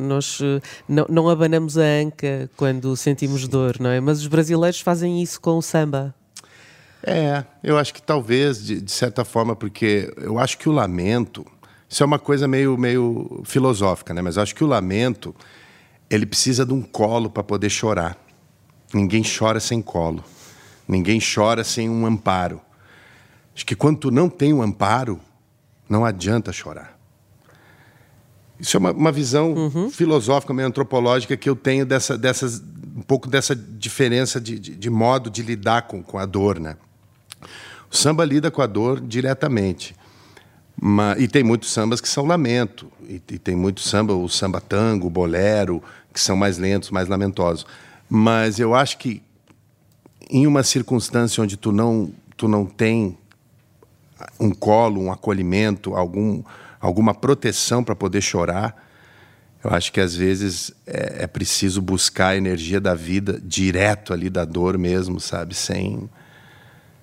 nós 0.00 0.40
não, 0.88 1.06
não 1.08 1.28
abanamos 1.28 1.76
a 1.76 1.82
anca 1.82 2.50
quando 2.56 2.96
sentimos 2.96 3.46
dor, 3.46 3.76
não 3.78 3.90
é? 3.90 4.00
Mas 4.00 4.20
os 4.20 4.26
brasileiros 4.26 4.80
fazem 4.80 5.22
isso 5.22 5.40
com 5.40 5.58
o 5.58 5.62
samba. 5.62 6.14
É, 7.02 7.44
eu 7.64 7.76
acho 7.76 7.92
que 7.92 8.00
talvez, 8.00 8.64
de, 8.64 8.80
de, 8.80 8.92
certa 8.92 9.24
forma, 9.24 9.56
porque 9.56 10.12
eu 10.18 10.38
acho 10.38 10.56
que 10.56 10.68
o 10.68 10.72
lamento, 10.72 11.44
isso 11.88 12.02
é 12.02 12.06
uma 12.06 12.18
coisa 12.18 12.46
meio, 12.46 12.78
meio 12.78 13.42
filosófica, 13.44 14.14
né? 14.14 14.22
Mas 14.22 14.36
eu 14.36 14.42
acho 14.42 14.54
que 14.54 14.62
o 14.62 14.66
lamento, 14.68 15.34
ele 16.08 16.24
precisa 16.24 16.64
de 16.64 16.72
um 16.72 16.80
colo 16.80 17.28
para 17.28 17.42
poder 17.42 17.70
chorar. 17.70 18.16
Ninguém 18.94 19.22
chora 19.22 19.58
sem 19.58 19.82
colo. 19.82 20.22
Ninguém 20.86 21.20
chora 21.20 21.64
sem 21.64 21.90
um 21.90 22.06
amparo. 22.06 22.60
Acho 23.54 23.66
que 23.66 23.74
quando 23.74 23.98
tu 23.98 24.10
não 24.10 24.28
tem 24.28 24.52
um 24.52 24.62
amparo, 24.62 25.20
não 25.88 26.04
adianta 26.04 26.52
chorar. 26.52 26.98
Isso 28.60 28.76
é 28.76 28.80
uma, 28.80 28.92
uma 28.92 29.12
visão 29.12 29.52
uhum. 29.54 29.90
filosófica, 29.90 30.54
meio 30.54 30.68
antropológica 30.68 31.36
que 31.36 31.50
eu 31.50 31.56
tenho 31.56 31.84
dessa, 31.84 32.16
dessas, 32.16 32.62
um 32.96 33.02
pouco 33.02 33.28
dessa 33.28 33.56
diferença 33.56 34.40
de, 34.40 34.56
de, 34.56 34.76
de 34.76 34.90
modo 34.90 35.28
de 35.28 35.42
lidar 35.42 35.82
com, 35.82 36.00
com 36.00 36.16
a 36.16 36.24
dor, 36.24 36.60
né? 36.60 36.76
O 37.90 37.96
samba 37.96 38.24
lida 38.24 38.50
com 38.50 38.62
a 38.62 38.66
dor 38.66 39.00
diretamente. 39.00 39.94
Mas, 40.80 41.20
e 41.20 41.28
tem 41.28 41.42
muitos 41.42 41.70
sambas 41.70 42.00
que 42.00 42.08
são 42.08 42.24
lamento. 42.24 42.90
E, 43.08 43.22
e, 43.30 43.38
tem 43.38 43.54
muito 43.54 43.80
samba, 43.80 44.14
o 44.14 44.28
samba 44.28 44.60
tango, 44.60 45.06
o 45.06 45.10
bolero, 45.10 45.82
que 46.12 46.20
são 46.20 46.36
mais 46.36 46.58
lentos, 46.58 46.90
mais 46.90 47.08
lamentosos. 47.08 47.66
Mas 48.08 48.58
eu 48.58 48.74
acho 48.74 48.98
que 48.98 49.22
em 50.30 50.46
uma 50.46 50.62
circunstância 50.62 51.42
onde 51.42 51.56
tu 51.56 51.72
não, 51.72 52.12
tu 52.36 52.48
não 52.48 52.64
tem 52.64 53.16
um 54.40 54.50
colo, 54.50 55.00
um 55.00 55.12
acolhimento, 55.12 55.94
algum, 55.94 56.42
alguma 56.80 57.14
proteção 57.14 57.84
para 57.84 57.94
poder 57.94 58.20
chorar, 58.20 58.76
eu 59.62 59.70
acho 59.70 59.92
que 59.92 60.00
às 60.00 60.14
vezes 60.14 60.72
é, 60.86 61.24
é 61.24 61.26
preciso 61.26 61.80
buscar 61.80 62.28
a 62.28 62.36
energia 62.36 62.80
da 62.80 62.94
vida 62.94 63.40
direto 63.44 64.12
ali 64.12 64.28
da 64.28 64.44
dor 64.44 64.76
mesmo, 64.76 65.20
sabe? 65.20 65.54
Sem 65.54 66.10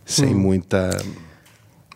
sem 0.10 0.34
hum. 0.34 0.40
muita. 0.40 0.90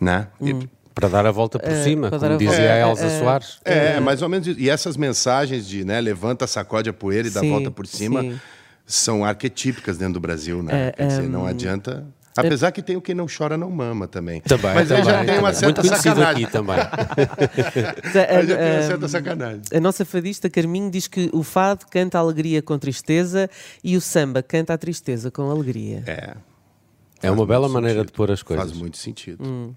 Né? 0.00 0.28
Hum. 0.40 0.60
Para 0.94 1.08
dar 1.08 1.26
a 1.26 1.32
volta 1.32 1.58
por 1.58 1.68
é, 1.68 1.82
cima, 1.82 2.08
como 2.08 2.38
dizia 2.38 2.72
a 2.72 2.78
Elza 2.78 3.06
é, 3.06 3.18
Soares. 3.18 3.58
É, 3.64 3.96
é, 3.96 4.00
mais 4.00 4.22
ou 4.22 4.28
menos. 4.28 4.46
E 4.46 4.70
essas 4.70 4.96
mensagens 4.96 5.66
de 5.66 5.84
né, 5.84 6.00
levanta, 6.00 6.46
sacode 6.46 6.88
a 6.88 6.92
poeira 6.92 7.26
e 7.26 7.30
sim, 7.30 7.34
dá 7.34 7.44
a 7.44 7.50
volta 7.50 7.70
por 7.70 7.84
cima 7.84 8.22
sim. 8.22 8.40
são 8.86 9.24
arquetípicas 9.24 9.98
dentro 9.98 10.14
do 10.14 10.20
Brasil, 10.20 10.62
né? 10.62 10.88
É, 10.88 10.92
Quer 10.92 11.06
dizer, 11.08 11.28
não 11.28 11.46
adianta. 11.46 12.06
Apesar 12.36 12.70
que 12.70 12.82
tem 12.82 12.96
o 12.96 13.00
quem 13.00 13.14
não 13.14 13.26
chora 13.26 13.56
não 13.56 13.70
mama 13.70 14.06
também. 14.06 14.40
Também, 14.40 14.74
Mas 14.74 14.88
também, 14.88 15.02
aí 15.02 15.04
já 15.04 15.24
tem 15.24 15.38
uma 15.38 15.52
certa 15.52 15.82
Muito 15.82 15.96
sacanagem. 15.96 16.44
aqui 16.44 16.52
também. 16.52 16.76
Mas 18.04 18.48
já 18.48 18.56
tem 18.56 18.72
uma 18.72 18.82
certa 18.82 19.08
sacanagem. 19.08 19.62
A 19.72 19.80
nossa 19.80 20.04
fadista 20.04 20.50
Carminho 20.50 20.90
diz 20.90 21.08
que 21.08 21.28
o 21.32 21.42
fado 21.42 21.86
canta 21.90 22.18
a 22.18 22.20
alegria 22.20 22.60
com 22.60 22.78
tristeza 22.78 23.48
e 23.82 23.96
o 23.96 24.00
samba 24.00 24.42
canta 24.42 24.74
a 24.74 24.78
tristeza 24.78 25.30
com 25.30 25.50
alegria. 25.50 26.02
É. 26.06 26.34
É 27.26 27.30
uma 27.30 27.46
bela 27.46 27.68
maneira 27.68 28.00
sentido. 28.00 28.12
de 28.12 28.16
pôr 28.16 28.30
as 28.30 28.42
coisas. 28.42 28.66
Faz 28.66 28.78
muito 28.78 28.96
sentido. 28.96 29.44
Hum. 29.44 29.72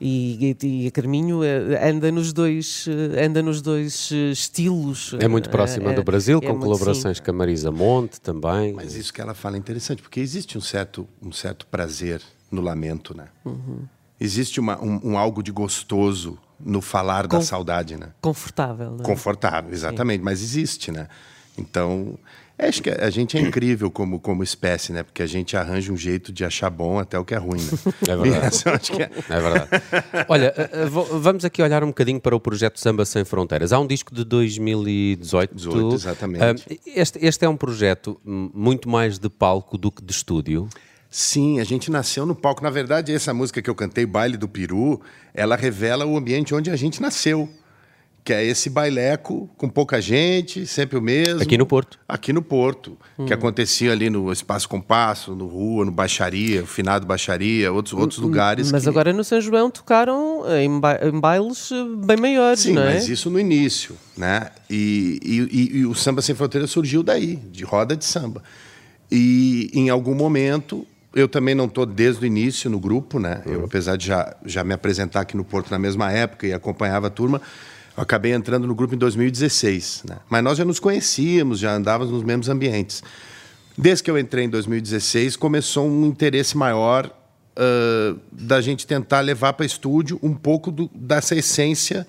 E, 0.00 0.56
e, 0.60 0.66
e, 0.84 0.86
a 0.86 0.90
Carminho 0.90 1.42
eh, 1.42 1.88
anda 1.88 2.10
nos 2.10 2.32
dois, 2.32 2.86
eh, 2.88 3.24
anda 3.24 3.42
nos 3.42 3.62
dois 3.62 4.10
eh, 4.12 4.30
estilos. 4.30 5.14
É 5.18 5.28
muito 5.28 5.48
próxima 5.50 5.92
é, 5.92 5.94
do 5.94 6.02
Brasil, 6.02 6.38
é, 6.42 6.46
com 6.46 6.56
é 6.56 6.60
colaborações 6.60 7.18
sim. 7.18 7.22
com 7.22 7.30
a 7.30 7.34
Marisa 7.34 7.70
Monte 7.70 8.20
também. 8.20 8.72
Mas 8.72 8.94
isso 8.94 9.12
que 9.12 9.20
ela 9.20 9.34
fala 9.34 9.56
é 9.56 9.58
interessante, 9.58 10.02
porque 10.02 10.20
existe 10.20 10.58
um 10.58 10.60
certo, 10.60 11.08
um 11.22 11.32
certo 11.32 11.66
prazer 11.66 12.20
no 12.50 12.60
lamento, 12.60 13.16
né? 13.16 13.28
Uhum. 13.44 13.84
Existe 14.20 14.60
uma, 14.60 14.80
um, 14.80 15.00
um, 15.02 15.18
algo 15.18 15.42
de 15.42 15.50
gostoso 15.50 16.38
no 16.60 16.80
falar 16.80 17.26
Com, 17.26 17.38
da 17.38 17.42
saudade, 17.42 17.96
né? 17.96 18.10
Confortável. 18.20 18.92
Né? 18.92 19.04
Confortável, 19.04 19.72
exatamente, 19.72 20.18
sim. 20.18 20.24
mas 20.24 20.42
existe, 20.42 20.92
né? 20.92 21.08
Então, 21.58 22.18
é, 22.62 22.68
acho 22.68 22.82
que 22.82 22.90
a 22.90 23.10
gente 23.10 23.36
é 23.36 23.40
incrível 23.40 23.90
como, 23.90 24.18
como 24.20 24.42
espécie, 24.42 24.92
né? 24.92 25.02
Porque 25.02 25.22
a 25.22 25.26
gente 25.26 25.56
arranja 25.56 25.92
um 25.92 25.96
jeito 25.96 26.32
de 26.32 26.44
achar 26.44 26.70
bom 26.70 26.98
até 26.98 27.18
o 27.18 27.24
que 27.24 27.34
é 27.34 27.38
ruim, 27.38 27.60
né? 27.60 27.92
É 28.08 28.16
verdade. 28.16 28.62
é... 29.02 29.34
é... 29.34 29.40
verdade. 29.40 29.68
Olha, 30.28 30.54
eh, 30.56 30.70
eh, 30.72 30.86
vamos 30.86 31.44
aqui 31.44 31.62
olhar 31.62 31.82
um 31.82 31.88
bocadinho 31.88 32.20
para 32.20 32.34
o 32.34 32.40
projeto 32.40 32.78
Samba 32.78 33.04
Sem 33.04 33.24
Fronteiras. 33.24 33.72
Há 33.72 33.78
um 33.78 33.86
disco 33.86 34.14
de 34.14 34.24
2018. 34.24 35.54
18, 35.54 35.94
exatamente. 35.94 36.80
Este, 36.86 37.18
este 37.24 37.44
é 37.44 37.48
um 37.48 37.56
projeto 37.56 38.20
muito 38.24 38.88
mais 38.88 39.18
de 39.18 39.28
palco 39.28 39.76
do 39.76 39.90
que 39.90 40.02
de 40.02 40.12
estúdio. 40.12 40.68
Sim, 41.10 41.60
a 41.60 41.64
gente 41.64 41.90
nasceu 41.90 42.24
no 42.24 42.34
palco. 42.34 42.62
Na 42.62 42.70
verdade, 42.70 43.12
essa 43.12 43.34
música 43.34 43.60
que 43.60 43.68
eu 43.68 43.74
cantei, 43.74 44.06
Baile 44.06 44.36
do 44.36 44.48
Peru, 44.48 45.00
ela 45.34 45.56
revela 45.56 46.06
o 46.06 46.16
ambiente 46.16 46.54
onde 46.54 46.70
a 46.70 46.76
gente 46.76 47.02
nasceu 47.02 47.48
que 48.24 48.32
é 48.32 48.44
esse 48.44 48.70
baileco 48.70 49.50
com 49.56 49.68
pouca 49.68 50.00
gente, 50.00 50.64
sempre 50.64 50.96
o 50.96 51.02
mesmo. 51.02 51.42
Aqui 51.42 51.58
no 51.58 51.66
Porto. 51.66 51.98
Aqui 52.08 52.32
no 52.32 52.40
Porto, 52.40 52.96
hum. 53.18 53.26
que 53.26 53.32
acontecia 53.32 53.90
ali 53.90 54.08
no 54.08 54.32
Espaço 54.32 54.68
Compasso, 54.68 55.34
no 55.34 55.46
Rua, 55.46 55.84
no 55.84 55.90
Baixaria, 55.90 56.62
o 56.62 56.66
Finado 56.66 57.04
Baixaria, 57.04 57.72
outros, 57.72 57.98
outros 57.98 58.20
hum, 58.20 58.22
lugares. 58.22 58.70
Mas 58.70 58.84
que... 58.84 58.88
agora 58.88 59.12
no 59.12 59.24
São 59.24 59.40
João 59.40 59.70
tocaram 59.70 60.44
em, 60.56 60.78
ba 60.78 61.00
em 61.02 61.18
bailes 61.18 61.70
eh, 61.72 62.06
bem 62.06 62.16
maiores, 62.16 62.60
Sim, 62.60 62.74
não 62.74 62.82
é? 62.82 62.94
mas 62.94 63.08
isso 63.08 63.28
no 63.28 63.40
início, 63.40 63.96
né? 64.16 64.50
E, 64.70 65.18
e, 65.22 65.78
e 65.78 65.86
o 65.86 65.94
Samba 65.94 66.22
Sem 66.22 66.34
Fronteira 66.34 66.66
surgiu 66.68 67.02
daí, 67.02 67.36
de 67.36 67.64
roda 67.64 67.96
de 67.96 68.04
samba. 68.04 68.42
E 69.10 69.68
em 69.74 69.90
algum 69.90 70.14
momento 70.14 70.86
eu 71.14 71.28
também 71.28 71.54
não 71.54 71.66
estou 71.66 71.84
desde 71.84 72.24
o 72.24 72.26
início 72.26 72.70
no 72.70 72.78
grupo, 72.78 73.18
né? 73.18 73.42
Eu, 73.44 73.64
apesar 73.64 73.96
de 73.96 74.06
já, 74.06 74.34
já 74.46 74.64
me 74.64 74.72
apresentar 74.72 75.20
aqui 75.20 75.36
no 75.36 75.44
Porto 75.44 75.70
na 75.70 75.78
mesma 75.78 76.10
época 76.10 76.46
e 76.46 76.52
acompanhava 76.52 77.08
a 77.08 77.10
turma, 77.10 77.40
eu 77.96 78.02
acabei 78.02 78.32
entrando 78.32 78.66
no 78.66 78.74
grupo 78.74 78.94
em 78.94 78.98
2016, 78.98 80.04
né? 80.08 80.18
mas 80.28 80.42
nós 80.42 80.58
já 80.58 80.64
nos 80.64 80.80
conhecíamos, 80.80 81.58
já 81.58 81.74
andávamos 81.74 82.12
nos 82.12 82.22
mesmos 82.22 82.48
ambientes. 82.48 83.02
Desde 83.76 84.02
que 84.04 84.10
eu 84.10 84.18
entrei 84.18 84.44
em 84.44 84.48
2016, 84.48 85.36
começou 85.36 85.88
um 85.88 86.06
interesse 86.06 86.56
maior 86.56 87.06
uh, 87.06 88.18
da 88.30 88.60
gente 88.60 88.86
tentar 88.86 89.20
levar 89.20 89.52
para 89.54 89.64
estúdio 89.66 90.18
um 90.22 90.34
pouco 90.34 90.70
do, 90.70 90.90
dessa 90.94 91.34
essência 91.34 92.06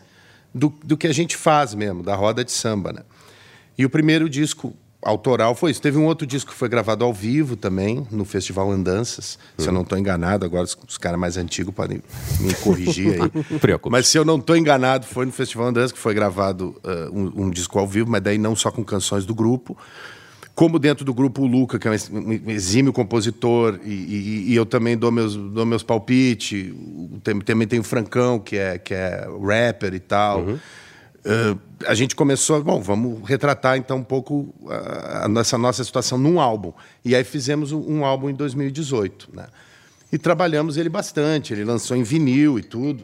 do, 0.54 0.74
do 0.84 0.98
que 0.98 1.08
a 1.08 1.13
gente 1.13 1.36
faz 1.36 1.74
mesmo, 1.74 2.04
da 2.04 2.16
roda 2.16 2.44
de 2.44 2.52
samba. 2.52 2.94
Né? 2.94 3.02
E 3.78 3.86
o 3.86 3.90
primeiro 3.90 4.30
disco 4.30 4.75
autoral 5.05 5.55
foi 5.55 5.72
isso. 5.72 5.81
Teve 5.81 5.98
um 5.98 6.05
outro 6.05 6.25
disco 6.25 6.51
que 6.51 6.57
foi 6.57 6.69
gravado 6.69 7.03
ao 7.03 7.13
vivo 7.13 7.55
também, 7.55 8.05
no 8.12 8.25
Festival 8.25 8.72
Andanças. 8.72 9.38
Se 9.57 9.67
eu 9.67 9.74
não 9.74 9.81
estou 9.81 9.98
enganado, 9.98 10.45
agora 10.45 10.63
os, 10.63 10.77
os 10.88 10.98
caras 10.98 11.19
mais 11.19 11.38
antigos 11.38 11.74
podem 11.74 12.01
me 12.39 12.53
corrigir 12.55 13.22
aí. 13.22 13.31
mas 13.89 14.07
se 14.07 14.17
eu 14.17 14.25
não 14.25 14.38
estou 14.38 14.55
enganado, 14.55 15.05
foi 15.05 15.25
no 15.25 15.31
Festival 15.31 15.67
Andanças 15.67 15.91
que 15.91 16.00
foi 16.00 16.13
gravado 16.13 16.75
uh, 16.83 17.17
um, 17.17 17.45
um, 17.45 17.50
disco 17.50 17.77
ao 17.79 17.88
vivo, 17.88 18.10
mas 18.10 18.22
daí 18.22 18.38
não 18.38 18.55
só 18.55 18.72
com 18.72 18.83
canções 18.83 19.25
do 19.25 19.36
grupo. 19.36 19.77
Como 20.55 20.77
dentro 20.77 21.03
do 21.03 21.15
grupo 21.15 21.41
o 21.41 21.48
Luca, 21.48 21.79
que 21.79 21.88
é 21.88 21.91
um 21.91 22.50
exímio 22.51 22.93
compositor, 22.93 23.79
e, 23.83 23.89
e, 23.89 24.51
e 24.51 24.55
eu 24.55 24.67
também 24.67 24.95
dou 24.95 25.12
meus, 25.12 25.36
dou 25.36 25.65
meus 25.65 25.81
palpites. 25.81 26.72
Também 27.24 27.67
tem 27.67 27.79
o 27.79 27.83
Francão, 27.83 28.38
que 28.38 28.55
é, 28.55 28.77
que 28.77 28.93
é 28.93 29.27
rapper 29.41 29.95
e 29.95 30.00
tal. 30.00 30.41
Uhum 30.41 30.60
Uh, 31.25 31.58
a 31.88 31.94
gente 31.94 32.15
começou, 32.15 32.62
bom, 32.62 32.82
vamos 32.82 33.27
retratar 33.27 33.77
então 33.77 33.98
um 33.98 34.03
pouco 34.03 34.53
a, 34.68 35.25
a 35.25 35.39
essa 35.39 35.58
nossa 35.58 35.84
situação 35.84 36.18
num 36.18 36.39
álbum. 36.39 36.74
E 37.03 37.15
aí 37.15 37.24
fizemos 37.24 37.72
um, 37.72 38.00
um 38.00 38.06
álbum 38.06 38.30
em 38.30 38.34
2018, 38.34 39.30
né? 39.34 39.48
E 40.12 40.18
trabalhamos 40.18 40.77
ele 40.77 40.89
bastante, 40.89 41.53
ele 41.53 41.63
lançou 41.63 41.96
em 41.96 42.03
vinil 42.03 42.60
e 42.60 42.63
tudo. 42.63 43.03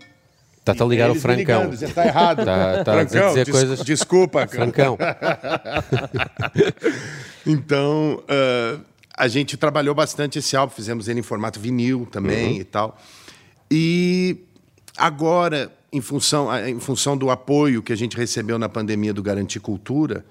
Está 0.59 0.83
a 0.83 0.87
ligar 0.87 1.09
o 1.09 1.15
Francão. 1.15 1.71
Você 1.71 1.85
está 1.85 2.05
errado. 2.05 2.39
Está 2.39 2.83
tá 2.83 2.99
a 2.99 3.03
dizer 3.03 3.33
des 3.33 3.49
coisas. 3.49 3.83
Desculpa, 3.83 4.47
Francão. 4.47 4.97
então, 7.45 8.21
uh, 8.23 8.81
a 9.17 9.27
gente 9.27 9.57
trabalhou 9.57 9.95
bastante 9.95 10.39
esse 10.39 10.55
álbum, 10.55 10.73
fizemos 10.73 11.07
ele 11.07 11.21
em 11.21 11.23
formato 11.23 11.59
vinil 11.59 12.07
também 12.11 12.55
uhum. 12.55 12.61
e 12.61 12.63
tal. 12.63 12.97
E 13.71 14.37
agora, 14.97 15.71
em 15.91 16.01
função, 16.01 16.55
em 16.67 16.79
função 16.79 17.17
do 17.17 17.29
apoio 17.29 17.81
que 17.81 17.91
a 17.91 17.95
gente 17.95 18.15
recebeu 18.15 18.59
na 18.59 18.69
pandemia 18.69 19.13
do 19.13 19.23
Garantir 19.23 19.59
Cultura, 19.59 20.25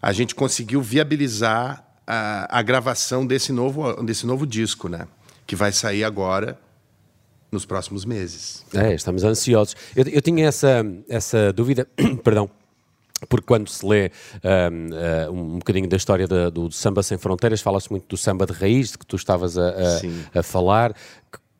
a 0.00 0.12
gente 0.12 0.34
conseguiu 0.34 0.82
viabilizar 0.82 1.84
a, 2.06 2.58
a 2.58 2.62
gravação 2.62 3.26
desse 3.26 3.52
novo, 3.52 4.02
desse 4.02 4.26
novo 4.26 4.46
disco, 4.46 4.88
né? 4.88 5.06
Que 5.46 5.56
vai 5.56 5.72
sair 5.72 6.04
agora 6.04 6.58
nos 7.50 7.64
próximos 7.64 8.04
meses. 8.04 8.64
É, 8.74 8.94
estamos 8.94 9.24
ansiosos. 9.24 9.76
Eu, 9.94 10.04
eu 10.08 10.22
tinha 10.22 10.46
essa, 10.46 10.84
essa 11.08 11.52
dúvida, 11.52 11.86
perdão, 12.22 12.50
porque 13.28 13.46
quando 13.46 13.68
se 13.70 13.84
lê 13.86 14.10
um, 15.30 15.32
um, 15.34 15.54
um 15.54 15.58
bocadinho 15.58 15.88
da 15.88 15.96
história 15.96 16.26
da, 16.26 16.50
do, 16.50 16.70
Samba 16.70 17.02
Sem 17.02 17.16
Fronteiras, 17.16 17.60
fala-se 17.60 17.90
muito 17.90 18.06
do 18.06 18.16
samba 18.16 18.44
de 18.44 18.52
raiz, 18.52 18.92
de 18.92 18.98
que 18.98 19.06
tu 19.06 19.16
estavas 19.16 19.56
a, 19.56 19.70
a, 19.70 20.40
a 20.40 20.42
falar. 20.42 20.94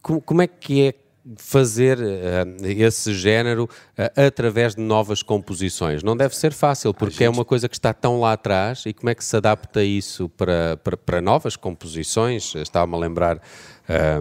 Como 0.03 0.43
é 0.43 0.47
que 0.47 0.83
é 0.83 0.95
fazer 1.37 1.99
uh, 1.99 2.67
esse 2.67 3.15
género 3.15 3.65
uh, 3.65 4.27
através 4.27 4.75
de 4.75 4.81
novas 4.81 5.23
composições. 5.23 6.03
Não 6.03 6.17
deve 6.17 6.37
ser 6.37 6.53
fácil, 6.53 6.95
porque 6.95 7.25
é 7.25 7.27
gente... 7.27 7.27
é 7.27 7.31
uma 7.31 7.45
coisa 7.45 7.69
que 7.69 7.75
está 7.75 7.93
tão 7.93 8.21
lá 8.21 8.33
atrás 8.33 8.85
e 8.87 8.93
como 8.93 9.11
é 9.11 9.15
que 9.15 9.25
se 9.25 9.37
adapta 9.37 9.83
isso 9.83 10.29
para, 10.29 10.77
para, 10.77 10.97
para 10.97 11.21
novas 11.21 11.57
composições? 11.57 12.55
Estava-me 12.55 12.95
a 12.95 12.99
lembrar 12.99 13.41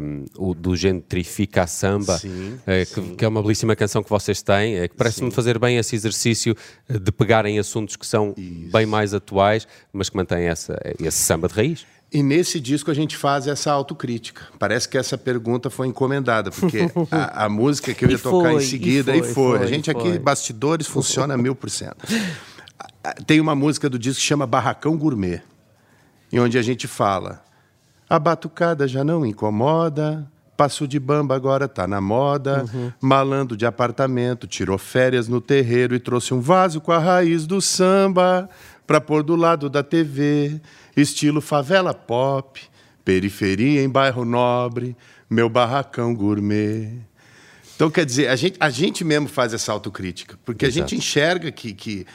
um, 0.01 0.25
o, 0.37 0.53
do 0.53 0.75
Gentrifica 0.75 1.63
a 1.63 1.67
Samba, 1.67 2.17
sim, 2.17 2.59
é, 2.65 2.85
que, 2.85 3.15
que, 3.15 3.25
é 3.25 3.27
uma 3.27 3.41
belíssima 3.41 3.75
canção 3.75 4.03
que 4.03 4.09
vocês 4.09 4.41
têm, 4.41 4.77
é, 4.77 4.87
que 4.87 4.95
parece-me 4.95 5.31
fazer 5.31 5.57
bem 5.57 5.77
esse 5.77 5.95
exercício 5.95 6.55
de 6.87 7.11
pegarem 7.11 7.57
assuntos 7.57 7.95
que 7.95 8.05
são 8.05 8.33
Isso. 8.37 8.71
bem 8.71 8.85
mais 8.85 9.13
atuais, 9.13 9.67
mas 9.91 10.09
que 10.09 10.15
mantêm 10.15 10.45
essa, 10.45 10.79
esse 10.99 11.17
samba 11.17 11.47
de 11.47 11.53
raiz. 11.53 11.85
E 12.11 12.23
nesse 12.23 12.59
disco 12.59 12.89
a 12.89 12.93
gente 12.93 13.17
faz 13.17 13.47
essa 13.47 13.71
autocrítica. 13.71 14.43
Parece 14.57 14.87
que 14.87 14.97
essa 14.97 15.17
pergunta 15.17 15.69
foi 15.69 15.87
encomendada, 15.87 16.51
porque 16.51 16.89
a, 17.11 17.45
a 17.45 17.49
música 17.49 17.93
que 17.93 18.05
eu 18.05 18.11
ia 18.11 18.19
tocar 18.19 18.51
foi, 18.51 18.63
em 18.63 18.65
seguida, 18.65 19.15
e 19.15 19.21
foi. 19.21 19.29
E 19.29 19.33
foi. 19.33 19.63
a 19.63 19.65
gente 19.65 19.91
aqui, 19.91 20.17
bastidores, 20.17 20.87
funciona 20.87 21.35
mil 21.35 21.55
por 21.55 21.69
cento. 21.69 22.05
Tem 23.25 23.39
uma 23.39 23.55
música 23.55 23.89
do 23.89 23.99
disco 23.99 24.21
que 24.21 24.27
chama 24.27 24.47
Barracão 24.47 24.97
Gourmet, 24.97 25.41
em 26.31 26.39
onde 26.39 26.57
a 26.57 26.61
gente 26.61 26.87
fala 26.87 27.45
a 28.09 28.19
batucada 28.19 28.87
já 28.87 29.03
não 29.03 29.25
incomoda. 29.25 30.29
Passo 30.55 30.87
de 30.87 30.99
bamba 30.99 31.35
agora 31.35 31.67
tá 31.67 31.85
na 31.85 31.99
moda. 31.99 32.65
Uhum. 32.73 32.91
Malando 33.01 33.57
de 33.57 33.65
apartamento, 33.65 34.47
tirou 34.47 34.77
férias 34.77 35.27
no 35.27 35.41
terreiro 35.41 35.93
e 35.93 35.99
trouxe 35.99 36.33
um 36.33 36.39
vaso 36.39 36.79
com 36.79 36.91
a 36.91 36.99
raiz 36.99 37.45
do 37.45 37.61
samba 37.61 38.49
pra 38.87 39.01
pôr 39.01 39.21
do 39.21 39.35
lado 39.35 39.69
da 39.69 39.83
TV. 39.83 40.61
Estilo 40.95 41.41
favela 41.41 41.93
pop, 41.93 42.61
periferia 43.03 43.83
em 43.83 43.89
bairro 43.89 44.23
nobre, 44.25 44.95
meu 45.29 45.49
barracão 45.49 46.13
gourmet. 46.13 46.91
Então, 47.75 47.89
quer 47.91 48.05
dizer, 48.05 48.29
a 48.29 48.35
gente, 48.35 48.57
a 48.59 48.69
gente 48.69 49.03
mesmo 49.03 49.27
faz 49.27 49.53
essa 49.53 49.71
autocrítica, 49.71 50.39
porque 50.45 50.65
Exato. 50.65 50.79
a 50.79 50.87
gente 50.87 50.95
enxerga 50.97 51.51
que, 51.51 51.73
que 51.73 52.05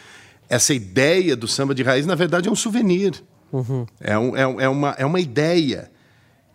essa 0.49 0.73
ideia 0.73 1.37
do 1.37 1.47
samba 1.47 1.75
de 1.75 1.83
raiz, 1.83 2.07
na 2.07 2.15
verdade, 2.15 2.49
é 2.49 2.53
um 2.53 2.57
souvenir. 2.57 3.23
Uhum. 3.53 3.87
É, 4.01 4.19
um, 4.19 4.37
é, 4.37 4.43
é, 4.65 4.69
uma, 4.69 4.91
é 4.99 5.05
uma 5.05 5.21
ideia 5.21 5.91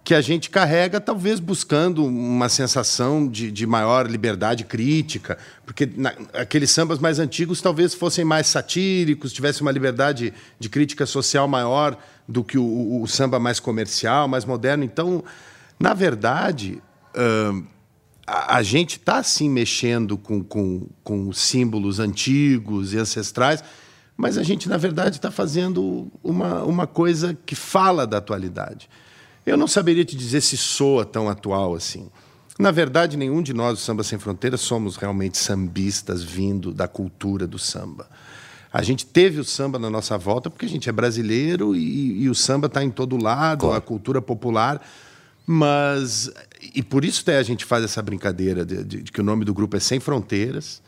que 0.03 0.13
a 0.13 0.21
gente 0.21 0.51
carrega, 0.51 1.01
talvez 1.01 1.39
buscando 1.39 2.05
uma 2.05 2.47
sensação 2.47 3.27
de, 3.27 3.51
de 3.51 3.65
maior 3.65 4.07
liberdade 4.07 4.63
crítica, 4.63 5.35
porque 5.65 5.89
na, 5.97 6.13
aqueles 6.33 6.69
sambas 6.69 6.99
mais 6.99 7.17
antigos 7.17 7.59
talvez 7.59 7.95
fossem 7.95 8.23
mais 8.23 8.45
satíricos, 8.45 9.33
tivessem 9.33 9.63
uma 9.63 9.71
liberdade 9.71 10.31
de 10.59 10.69
crítica 10.69 11.07
social 11.07 11.47
maior 11.47 11.97
do 12.27 12.43
que 12.43 12.57
o, 12.57 13.01
o 13.01 13.07
samba 13.07 13.39
mais 13.39 13.59
comercial, 13.59 14.27
mais 14.27 14.45
moderno. 14.45 14.83
Então, 14.83 15.23
na 15.79 15.93
verdade, 15.93 16.81
uh, 17.15 17.63
a, 18.25 18.57
a, 18.57 18.63
gente 18.63 18.97
está 18.97 19.21
sim 19.21 19.49
mexendo 19.49 20.17
com, 20.17 20.43
com, 20.43 20.87
com 21.03 21.31
símbolos 21.33 21.99
antigos 21.99 22.93
e 22.93 22.97
ancestrais 22.97 23.63
mas 24.17 24.37
a 24.37 24.43
gente, 24.43 24.69
na 24.69 24.77
verdade, 24.77 25.17
está 25.17 25.29
fazendo 25.29 26.09
uma, 26.23 26.63
uma 26.63 26.87
coisa 26.87 27.37
que 27.45 27.55
fala 27.55 28.07
da 28.07 28.17
atualidade. 28.17 28.89
Eu 29.45 29.57
não 29.57 29.67
saberia 29.67 30.05
te 30.05 30.15
dizer 30.15 30.41
se 30.41 30.55
soa 30.55 31.05
tão 31.05 31.29
atual 31.29 31.75
assim. 31.75 32.09
Na 32.57 32.71
verdade, 32.71 33.17
nenhum 33.17 33.41
de 33.41 33.53
nós 33.53 33.77
do 33.77 33.81
Samba 33.81 34.03
Sem 34.03 34.17
Fronteiras 34.17 34.61
somos 34.61 34.95
realmente 34.95 35.37
sambistas 35.37 36.23
vindo 36.23 36.71
da 36.71 36.87
cultura 36.87 37.45
do 37.45 37.59
samba. 37.59 38.07
A 38.75 38.81
gente 38.81 39.05
teve 39.05 39.39
o 39.39 39.43
samba 39.45 39.79
na 39.79 39.89
nossa 39.89 40.17
volta 40.17 40.49
porque 40.49 40.65
a 40.65 40.69
gente 40.69 40.89
é 40.89 40.91
brasileiro 40.91 41.73
e, 41.73 42.23
e 42.23 42.29
o 42.29 42.35
samba 42.35 42.67
está 42.67 42.83
em 42.83 42.89
todo 42.89 43.15
lado, 43.15 43.61
claro. 43.61 43.77
a 43.77 43.79
cultura 43.79 44.21
popular. 44.21 44.85
Mas. 45.47 46.29
E 46.73 46.83
por 46.83 47.05
isso 47.05 47.21
até 47.21 47.37
a 47.37 47.43
gente 47.43 47.63
faz 47.63 47.85
essa 47.85 48.01
brincadeira 48.01 48.65
de, 48.65 48.83
de, 48.83 49.03
de 49.03 49.11
que 49.13 49.21
o 49.21 49.23
nome 49.23 49.45
do 49.45 49.53
grupo 49.53 49.77
é 49.77 49.79
Sem 49.79 50.01
Fronteiras. 50.01 50.81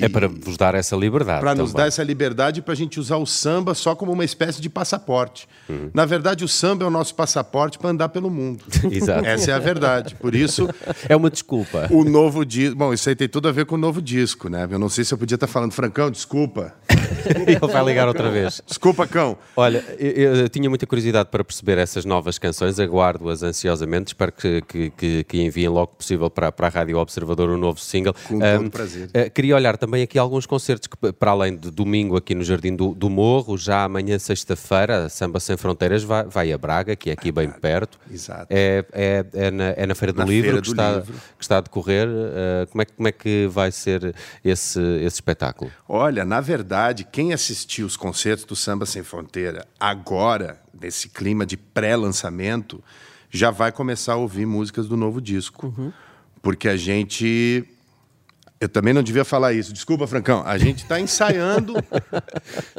É 0.00 0.08
para 0.08 0.26
vos 0.26 0.56
dar 0.56 0.74
essa 0.74 0.96
liberdade. 0.96 1.40
Para 1.40 1.54
nos 1.54 1.72
dar 1.72 1.86
essa 1.86 2.02
liberdade 2.02 2.60
para 2.60 2.72
a 2.72 2.76
gente 2.76 2.98
usar 2.98 3.16
o 3.16 3.26
samba 3.26 3.74
só 3.74 3.94
como 3.94 4.10
uma 4.10 4.24
espécie 4.24 4.60
de 4.60 4.68
passaporte. 4.68 5.46
Uhum. 5.68 5.90
Na 5.94 6.04
verdade, 6.04 6.44
o 6.44 6.48
samba 6.48 6.84
é 6.84 6.86
o 6.86 6.90
nosso 6.90 7.14
passaporte 7.14 7.78
para 7.78 7.90
andar 7.90 8.08
pelo 8.08 8.28
mundo. 8.28 8.64
Exato. 8.90 9.24
Essa 9.24 9.52
é 9.52 9.54
a 9.54 9.58
verdade. 9.58 10.14
Por 10.16 10.34
isso. 10.34 10.68
É 11.08 11.14
uma 11.14 11.30
desculpa. 11.30 11.88
O 11.90 12.04
novo 12.04 12.44
disco. 12.44 12.76
Bom, 12.76 12.92
isso 12.92 13.08
aí 13.08 13.14
tem 13.14 13.28
tudo 13.28 13.48
a 13.48 13.52
ver 13.52 13.66
com 13.66 13.74
o 13.74 13.78
novo 13.78 14.00
disco, 14.00 14.48
né? 14.48 14.66
Eu 14.70 14.78
não 14.78 14.88
sei 14.88 15.04
se 15.04 15.12
eu 15.12 15.18
podia 15.18 15.34
estar 15.34 15.46
falando, 15.46 15.72
Francão, 15.72 16.10
desculpa. 16.10 16.72
Ele 17.46 17.58
vai 17.58 17.84
ligar 17.84 18.08
outra 18.08 18.30
vez. 18.30 18.62
Desculpa, 18.66 19.06
cão. 19.06 19.36
Olha, 19.56 19.84
eu, 19.98 20.34
eu, 20.36 20.48
tinha 20.48 20.68
muita 20.68 20.86
curiosidade 20.86 21.28
para 21.30 21.44
perceber 21.44 21.78
essas 21.78 22.04
novas 22.04 22.38
canções, 22.38 22.78
aguardo-as 22.78 23.42
ansiosamente. 23.42 24.08
Espero 24.08 24.32
que, 24.32 24.62
que, 24.62 24.90
que, 24.90 25.24
que, 25.24 25.42
enviem 25.42 25.68
logo 25.68 25.88
possível 25.98 26.30
para, 26.30 26.50
para 26.50 26.68
a 26.68 26.70
Rádio 26.70 26.96
Observador 26.98 27.50
o 27.50 27.54
um 27.54 27.58
novo 27.58 27.80
single. 27.80 28.14
Com 28.28 28.36
um, 28.36 28.40
todo 28.40 28.70
prazer. 28.70 29.08
Uh, 29.08 29.30
queria 29.30 29.56
olhar 29.56 29.76
também 29.84 30.02
aqui 30.02 30.18
alguns 30.18 30.46
concertos 30.46 30.88
que, 30.88 31.12
para 31.12 31.32
além 31.32 31.56
de 31.56 31.70
domingo 31.70 32.16
aqui 32.16 32.34
no 32.34 32.42
Jardim 32.42 32.74
do, 32.74 32.94
do 32.94 33.10
Morro, 33.10 33.58
já 33.58 33.84
amanhã, 33.84 34.18
sexta-feira, 34.18 35.10
Samba 35.10 35.38
Sem 35.38 35.58
Fronteiras 35.58 36.02
vai, 36.02 36.24
vai, 36.24 36.52
a 36.52 36.56
Braga, 36.56 36.96
que 36.96 37.10
é 37.10 37.12
aqui 37.12 37.30
bem 37.30 37.50
perto. 37.50 37.98
Exato. 38.10 38.46
É, 38.48 38.82
é, 38.92 39.26
é, 39.34 39.50
na, 39.50 39.64
é 39.64 39.86
na 39.86 39.94
Feira 39.94 40.12
do 40.14 40.20
na 40.20 40.24
Livro, 40.24 40.52
Feira 40.52 40.62
que, 40.62 40.68
do 40.68 40.72
está, 40.72 40.92
livro. 40.92 41.14
que 41.36 41.44
está 41.44 41.58
a 41.58 41.60
decorrer. 41.60 42.08
Uh, 42.08 42.66
como, 42.70 42.80
é, 42.80 42.84
como 42.86 43.08
é 43.08 43.12
que 43.12 43.46
vai 43.48 43.70
ser 43.70 44.14
esse, 44.42 44.80
esse 44.80 45.16
espetáculo? 45.16 45.70
Olha, 45.86 46.24
na 46.24 46.40
verdade, 46.40 47.04
quem 47.04 47.34
assistiu 47.34 47.86
os 47.86 47.96
concertos 47.96 48.46
do 48.46 48.56
Samba 48.56 48.86
Sem 48.86 49.02
Fronteira 49.02 49.66
agora, 49.78 50.62
nesse 50.80 51.10
clima 51.10 51.44
de 51.44 51.58
pré-lançamento, 51.58 52.82
já 53.28 53.50
vai 53.50 53.70
começar 53.70 54.14
a 54.14 54.16
ouvir 54.16 54.46
músicas 54.46 54.88
do 54.88 54.96
novo 54.96 55.20
disco. 55.20 55.66
Uhum. 55.76 55.92
Porque 56.40 56.68
a 56.68 56.76
gente 56.76 57.68
eu 58.64 58.68
também 58.68 58.94
não 58.94 59.02
devia 59.02 59.24
falar 59.24 59.52
isso. 59.52 59.72
Desculpa, 59.72 60.06
Francão. 60.06 60.42
A 60.44 60.56
gente 60.56 60.82
está 60.82 60.98
ensaiando 60.98 61.74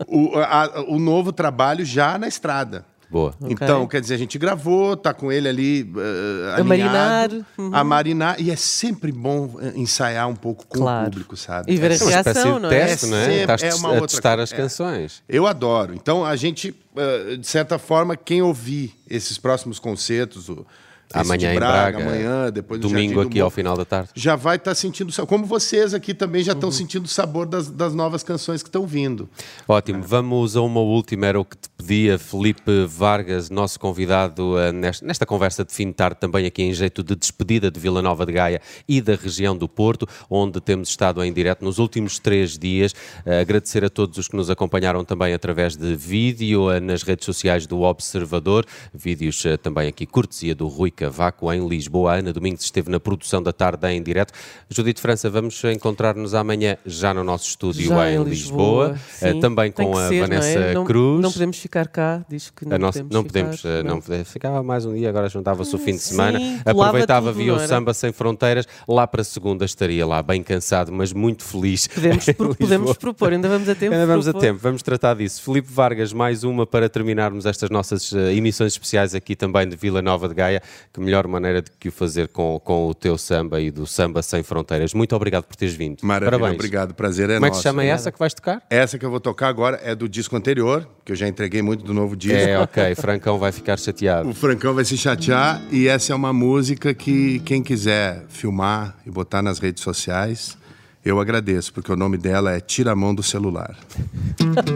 o, 0.08 0.36
a, 0.38 0.84
o 0.88 1.00
novo 1.00 1.32
trabalho 1.32 1.86
já 1.86 2.18
na 2.18 2.28
estrada. 2.28 2.84
Boa. 3.08 3.36
Então, 3.48 3.84
okay. 3.84 3.98
quer 3.98 4.02
dizer, 4.02 4.16
a 4.16 4.18
gente 4.18 4.38
gravou, 4.40 4.98
tá 4.98 5.14
com 5.14 5.32
ele 5.32 5.48
ali 5.48 5.84
uh, 5.84 6.60
a 6.60 6.64
marinar. 6.64 7.30
Uhum. 7.58 7.70
A 7.72 7.84
marinar. 7.84 8.42
E 8.42 8.50
é 8.50 8.56
sempre 8.56 9.12
bom 9.12 9.58
eh, 9.62 9.74
ensaiar 9.76 10.28
um 10.28 10.36
pouco 10.36 10.66
com 10.66 10.80
claro. 10.80 11.08
o 11.08 11.12
público, 11.12 11.38
sabe? 11.38 11.72
E 11.72 11.78
ver 11.78 11.92
a 11.92 11.96
é 11.96 11.98
reação, 11.98 12.60
não 12.60 12.72
é? 12.72 12.86
Teste, 12.86 13.06
é, 13.06 13.10
não 13.10 13.18
é? 13.18 13.58
Sempre, 13.58 13.68
é 13.68 13.76
uma 13.76 13.98
a 13.98 14.02
testar 14.02 14.40
as 14.40 14.52
canções. 14.52 15.24
É. 15.30 15.38
Eu 15.38 15.46
adoro. 15.46 15.94
Então, 15.94 16.26
a 16.26 16.36
gente, 16.36 16.72
uh, 16.72 17.38
de 17.38 17.46
certa 17.48 17.78
forma, 17.78 18.18
quem 18.18 18.42
ouvir 18.42 18.94
esses 19.08 19.38
próximos 19.38 19.78
concertos, 19.78 20.50
o 20.50 20.66
amanhã 21.14 21.52
de 21.52 21.56
Braga, 21.56 22.00
em 22.00 22.04
Braga, 22.04 22.10
amanhã, 22.10 22.52
depois 22.52 22.82
domingo 22.82 23.22
aqui 23.22 23.40
ao 23.40 23.50
final 23.50 23.78
da 23.78 23.86
tarde. 23.86 24.10
Já 24.16 24.36
vai 24.36 24.58
estar 24.58 24.72
tá 24.72 24.76
sentindo, 24.76 25.14
como 25.26 25.46
vocês 25.46 25.94
aqui 25.94 26.14
também 26.14 26.44
já 26.44 26.54
estão 26.54 26.70
uhum. 26.70 26.76
sentindo 26.76 27.06
o 27.06 27.10
sabor 27.10 27.46
das, 27.46 27.70
das 27.70 27.94
novas 27.94 28.24
canções 28.24 28.62
que 28.62 28.70
estão 28.70 28.86
vindo. 28.86 29.30
Ótimo, 29.68 30.00
é. 30.00 30.02
vamos 30.02 30.56
a 30.56 30.62
uma 30.62 30.80
última, 30.80 31.26
era 31.28 31.40
o 31.40 31.46
que 31.46 31.58
te 31.58 31.70
dia. 31.86 32.18
Felipe 32.18 32.86
Vargas, 32.88 33.50
nosso 33.50 33.80
convidado 33.80 34.56
uh, 34.56 34.72
nesta, 34.74 35.06
nesta, 35.06 35.26
conversa 35.26 35.64
de 35.64 35.72
fim 35.72 35.88
de 35.88 35.94
tarde, 35.94 36.18
também 36.20 36.46
aqui 36.46 36.64
em 36.64 36.74
jeito 36.74 37.04
de 37.04 37.16
despedida 37.16 37.70
de 37.70 37.80
Vila 37.80 38.02
Nova 38.02 38.26
de 38.26 38.34
Gaia 38.34 38.62
e 38.88 39.00
da 39.00 39.16
região 39.16 39.56
do 39.56 39.68
Porto, 39.70 40.08
onde 40.30 40.60
temos 40.60 40.90
estado 40.90 41.24
em 41.24 41.32
direto 41.32 41.64
nos 41.64 41.78
últimos 41.78 42.20
três 42.20 42.58
dias. 42.58 42.92
Uh, 43.26 43.42
agradecer 43.42 43.84
a 43.86 43.90
todos 43.90 44.18
os 44.18 44.28
que 44.28 44.36
nos 44.36 44.50
acompanharam 44.50 45.06
também 45.06 45.34
através 45.34 45.76
de 45.76 45.96
vídeo 45.96 46.70
uh, 46.70 46.80
nas 46.80 47.04
redes 47.04 47.26
sociais 47.26 47.68
do 47.68 47.82
Observador, 47.82 48.66
vídeos 48.94 49.44
também 49.62 49.88
aqui 49.88 50.06
cortesia 50.06 50.56
do 50.56 50.68
Rui 50.68 50.92
Cavaco 51.06 51.52
em 51.54 51.68
Lisboa. 51.68 52.16
Ana 52.16 52.34
Domingos 52.34 52.64
esteve 52.64 52.90
na 52.90 53.00
produção 53.00 53.42
da 53.42 53.54
tarde 53.54 53.88
em 53.88 54.02
direto. 54.02 54.34
Judite 54.70 55.00
França, 55.00 55.30
vamos 55.30 55.64
encontrar-nos 55.66 56.34
amanhã 56.34 56.78
já 56.86 57.14
no 57.14 57.24
nosso 57.24 57.48
estúdio 57.48 57.88
já 57.88 58.12
em, 58.12 58.24
Lisboa, 58.24 58.98
Lisboa. 59.22 59.42
também 59.42 59.72
com 59.72 59.96
a 59.98 60.08
ser, 60.08 60.22
Vanessa 60.22 60.60
não 60.60 60.66
é? 60.66 60.74
não, 60.74 60.86
Cruz. 60.86 61.22
Não 61.22 61.32
podemos 61.32 61.58
ficar 61.58 61.88
cá, 61.88 62.26
diz 62.28 62.50
que 62.50 62.68
não, 62.68 62.78
nossa, 62.78 63.04
podemos, 63.04 63.14
não 63.14 63.24
ficar, 63.24 63.40
podemos, 63.40 63.66
eh, 63.66 63.84
não. 63.84 64.18
não 64.18 64.26
ficava 64.26 64.64
mais 64.64 64.86
um 64.86 64.94
dia, 64.94 65.10
agora 65.10 65.30
juntava-se 65.30 65.76
o 65.76 65.78
fim 65.78 65.92
de 65.92 66.00
semana, 66.00 66.40
Sim, 66.40 66.60
aproveitava, 66.66 67.28
tudo, 67.28 67.38
via 67.38 67.54
o 67.54 67.60
Samba 67.60 67.94
Sem 67.94 68.12
Fronteiras, 68.12 68.68
lá 68.88 69.06
para 69.06 69.24
segunda 69.24 69.66
estaria 69.66 70.06
lá, 70.06 70.24
bem 70.24 70.42
cansado, 70.42 70.92
mas 70.92 71.14
muito 71.14 71.44
feliz. 71.44 71.88
Podemos, 71.96 72.26
podemos 72.58 72.98
propor, 72.98 73.34
ainda 73.34 73.48
vamos 73.48 73.70
a 73.70 73.76
tempo. 73.76 73.94
Ainda 73.94 74.06
vamos 74.06 74.26
propor. 74.26 74.40
a 74.40 74.42
tempo, 74.42 74.60
vamos 74.62 74.82
tratar 74.82 75.16
disso. 75.16 75.42
Felipe 75.42 75.72
Vargas, 75.72 76.14
mais 76.14 76.44
uma 76.44 76.66
para 76.66 76.90
terminarmos 76.90 77.46
estas 77.46 77.70
nossas 77.70 78.12
uh, 78.12 78.18
emissões 78.30 78.74
especiais 78.74 79.16
aqui 79.16 79.36
também 79.36 79.68
de 79.68 79.76
Vila 79.76 80.02
Nova 80.02 80.28
de 80.28 80.34
Gaia. 80.34 80.62
Que 80.96 81.02
melhor 81.02 81.28
maneira 81.28 81.62
de 81.62 81.70
que 81.78 81.90
o 81.90 81.92
fazer 81.92 82.30
com, 82.30 82.58
com 82.64 82.88
o 82.88 82.94
teu 82.94 83.18
samba 83.18 83.60
e 83.60 83.70
do 83.70 83.86
Samba 83.86 84.22
Sem 84.22 84.42
Fronteiras. 84.44 84.94
Muito 84.94 85.14
obrigado 85.14 85.44
por 85.44 85.54
teres 85.54 85.74
vindo. 85.74 85.98
Maravilha, 86.02 86.32
Parabéns. 86.32 86.56
obrigado, 86.56 86.94
prazer 86.94 87.30
é 87.30 87.34
Como 87.34 87.48
nosso. 87.48 87.48
é 87.48 87.52
que 87.52 87.58
se 87.58 87.64
chama 87.64 87.84
essa 87.84 88.14
que 88.14 88.18
vais 88.18 88.34
tocar? 88.34 88.64
Essa 88.70 88.98
que 88.98 89.06
eu 89.06 89.10
vou 89.10 89.20
tocar 89.20 89.50
agora 89.50 89.78
é 89.84 89.94
do 89.94 90.08
disco 90.08 90.38
anterior, 90.38 90.88
que 91.04 91.12
eu 91.12 91.16
já 91.18 91.28
entreguei 91.28 91.62
muito 91.62 91.84
do 91.84 91.94
novo 91.94 92.16
disco. 92.16 92.38
É, 92.38 92.58
ok, 92.58 92.96
Francão 92.96 93.38
vai 93.38 93.52
ficar 93.52 93.78
chateado. 93.78 94.30
O 94.30 94.34
Francão 94.34 94.74
vai 94.74 94.86
se 94.86 94.98
chatear 94.98 95.62
e 95.70 95.86
essa 95.90 96.14
é 96.14 96.16
uma 96.16 96.32
música 96.32 96.94
que 96.94 97.40
quem 97.40 97.62
quiser 97.62 98.24
filmar 98.30 98.96
e 99.06 99.12
botar 99.12 99.42
nas 99.42 99.60
redes 99.60 99.84
sociais, 99.84 100.58
eu 101.04 101.20
agradeço, 101.20 101.74
porque 101.74 101.92
o 101.92 101.98
nome 101.98 102.18
dela 102.18 102.54
é 102.54 102.62
Tira 102.62 102.94
a 102.94 102.96
Mão 102.96 103.14
do 103.14 103.22
Celular. 103.22 103.76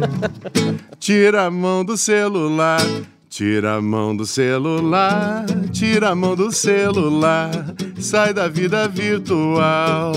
Tira 0.99 1.45
a 1.45 1.49
mão 1.49 1.86
do 1.86 1.95
celular. 1.95 2.82
Tira 3.30 3.76
a 3.76 3.82
mão 3.82 4.18
do 4.18 4.26
celular, 4.26 5.46
tira 5.72 6.10
a 6.10 6.15
mão 6.15 6.36
do 6.36 6.52
celular, 6.52 7.52
sai 8.00 8.34
da 8.34 8.48
vida 8.48 8.88
virtual. 8.88 10.13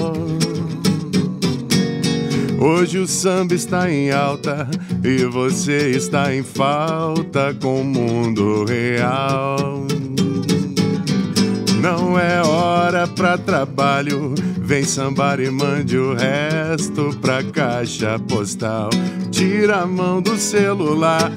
Hoje 2.58 2.98
o 2.98 3.06
samba 3.06 3.54
está 3.54 3.90
em 3.90 4.10
alta 4.10 4.66
e 5.04 5.26
você 5.26 5.90
está 5.90 6.34
em 6.34 6.42
falta 6.42 7.54
com 7.60 7.82
o 7.82 7.84
mundo 7.84 8.64
real. 8.64 9.86
Não 11.82 12.18
é 12.18 12.40
hora 12.42 13.06
pra 13.06 13.36
trabalho, 13.36 14.34
vem 14.58 14.84
sambar 14.84 15.38
e 15.38 15.50
mande 15.50 15.98
o 15.98 16.14
resto 16.14 17.14
pra 17.20 17.44
caixa 17.44 18.18
postal. 18.20 18.88
Tira 19.30 19.82
a 19.82 19.86
mão 19.86 20.22
do 20.22 20.38
celular. 20.38 21.30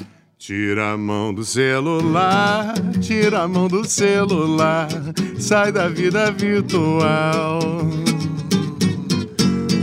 Tira 0.48 0.92
a 0.92 0.98
mão 0.98 1.34
do 1.34 1.44
celular, 1.44 2.76
tira 3.02 3.42
a 3.42 3.48
mão 3.48 3.68
do 3.68 3.84
celular, 3.84 4.88
sai 5.40 5.72
da 5.72 5.90
vida 5.90 6.30
virtual. 6.30 7.60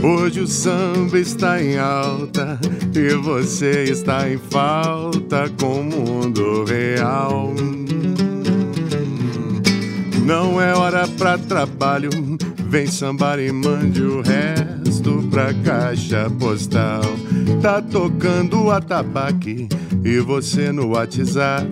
Hoje 0.01 0.39
o 0.39 0.47
samba 0.47 1.19
está 1.19 1.61
em 1.61 1.77
alta 1.77 2.57
e 2.95 3.13
você 3.15 3.83
está 3.83 4.29
em 4.29 4.37
falta 4.37 5.51
com 5.59 5.81
o 5.81 5.83
mundo 5.83 6.63
real. 6.63 7.53
Não 10.25 10.61
é 10.61 10.73
hora 10.73 11.05
pra 11.09 11.37
trabalho, 11.37 12.09
vem 12.69 12.87
sambar 12.87 13.37
e 13.37 13.51
mande 13.51 14.01
o 14.01 14.21
resto 14.21 15.27
pra 15.29 15.53
caixa 15.55 16.31
postal. 16.39 17.03
Tá 17.61 17.81
tocando 17.81 18.63
o 18.63 18.71
atabaque 18.71 19.67
e 20.03 20.19
você 20.19 20.71
no 20.71 20.89
WhatsApp 20.89 21.67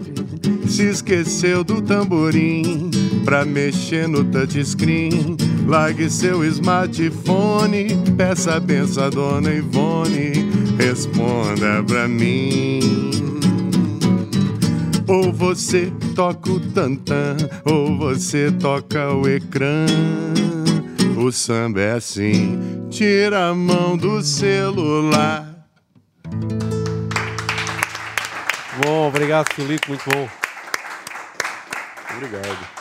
se 0.68 0.84
esqueceu 0.84 1.64
do 1.64 1.82
tamborim 1.82 2.90
pra 3.26 3.44
mexer 3.44 4.08
no 4.08 4.24
touchscreen. 4.24 5.36
Largue 5.68 6.10
seu 6.10 6.44
smartphone, 6.46 7.88
peça 8.18 8.56
a 8.56 8.60
benção 8.60 9.10
dona 9.10 9.54
Ivone, 9.54 10.50
responda 10.78 11.84
pra 11.86 12.08
mim. 12.08 12.80
Ou 15.08 15.32
você 15.34 15.92
toca 16.16 16.52
o 16.52 16.60
tantã, 16.60 17.36
ou 17.66 17.98
você 17.98 18.50
toca 18.52 19.14
o 19.14 19.28
ecrã. 19.28 19.86
O 21.18 21.32
samba 21.32 21.82
é 21.82 21.92
assim, 21.94 22.58
tira 22.90 23.50
a 23.50 23.54
mão 23.54 23.98
do 23.98 24.22
celular. 24.22 25.51
Bom, 28.84 29.08
obrigado 29.08 29.54
Filipe, 29.54 29.88
muito 29.89 30.10
bom. 30.10 30.28
Obrigado. 32.15 32.81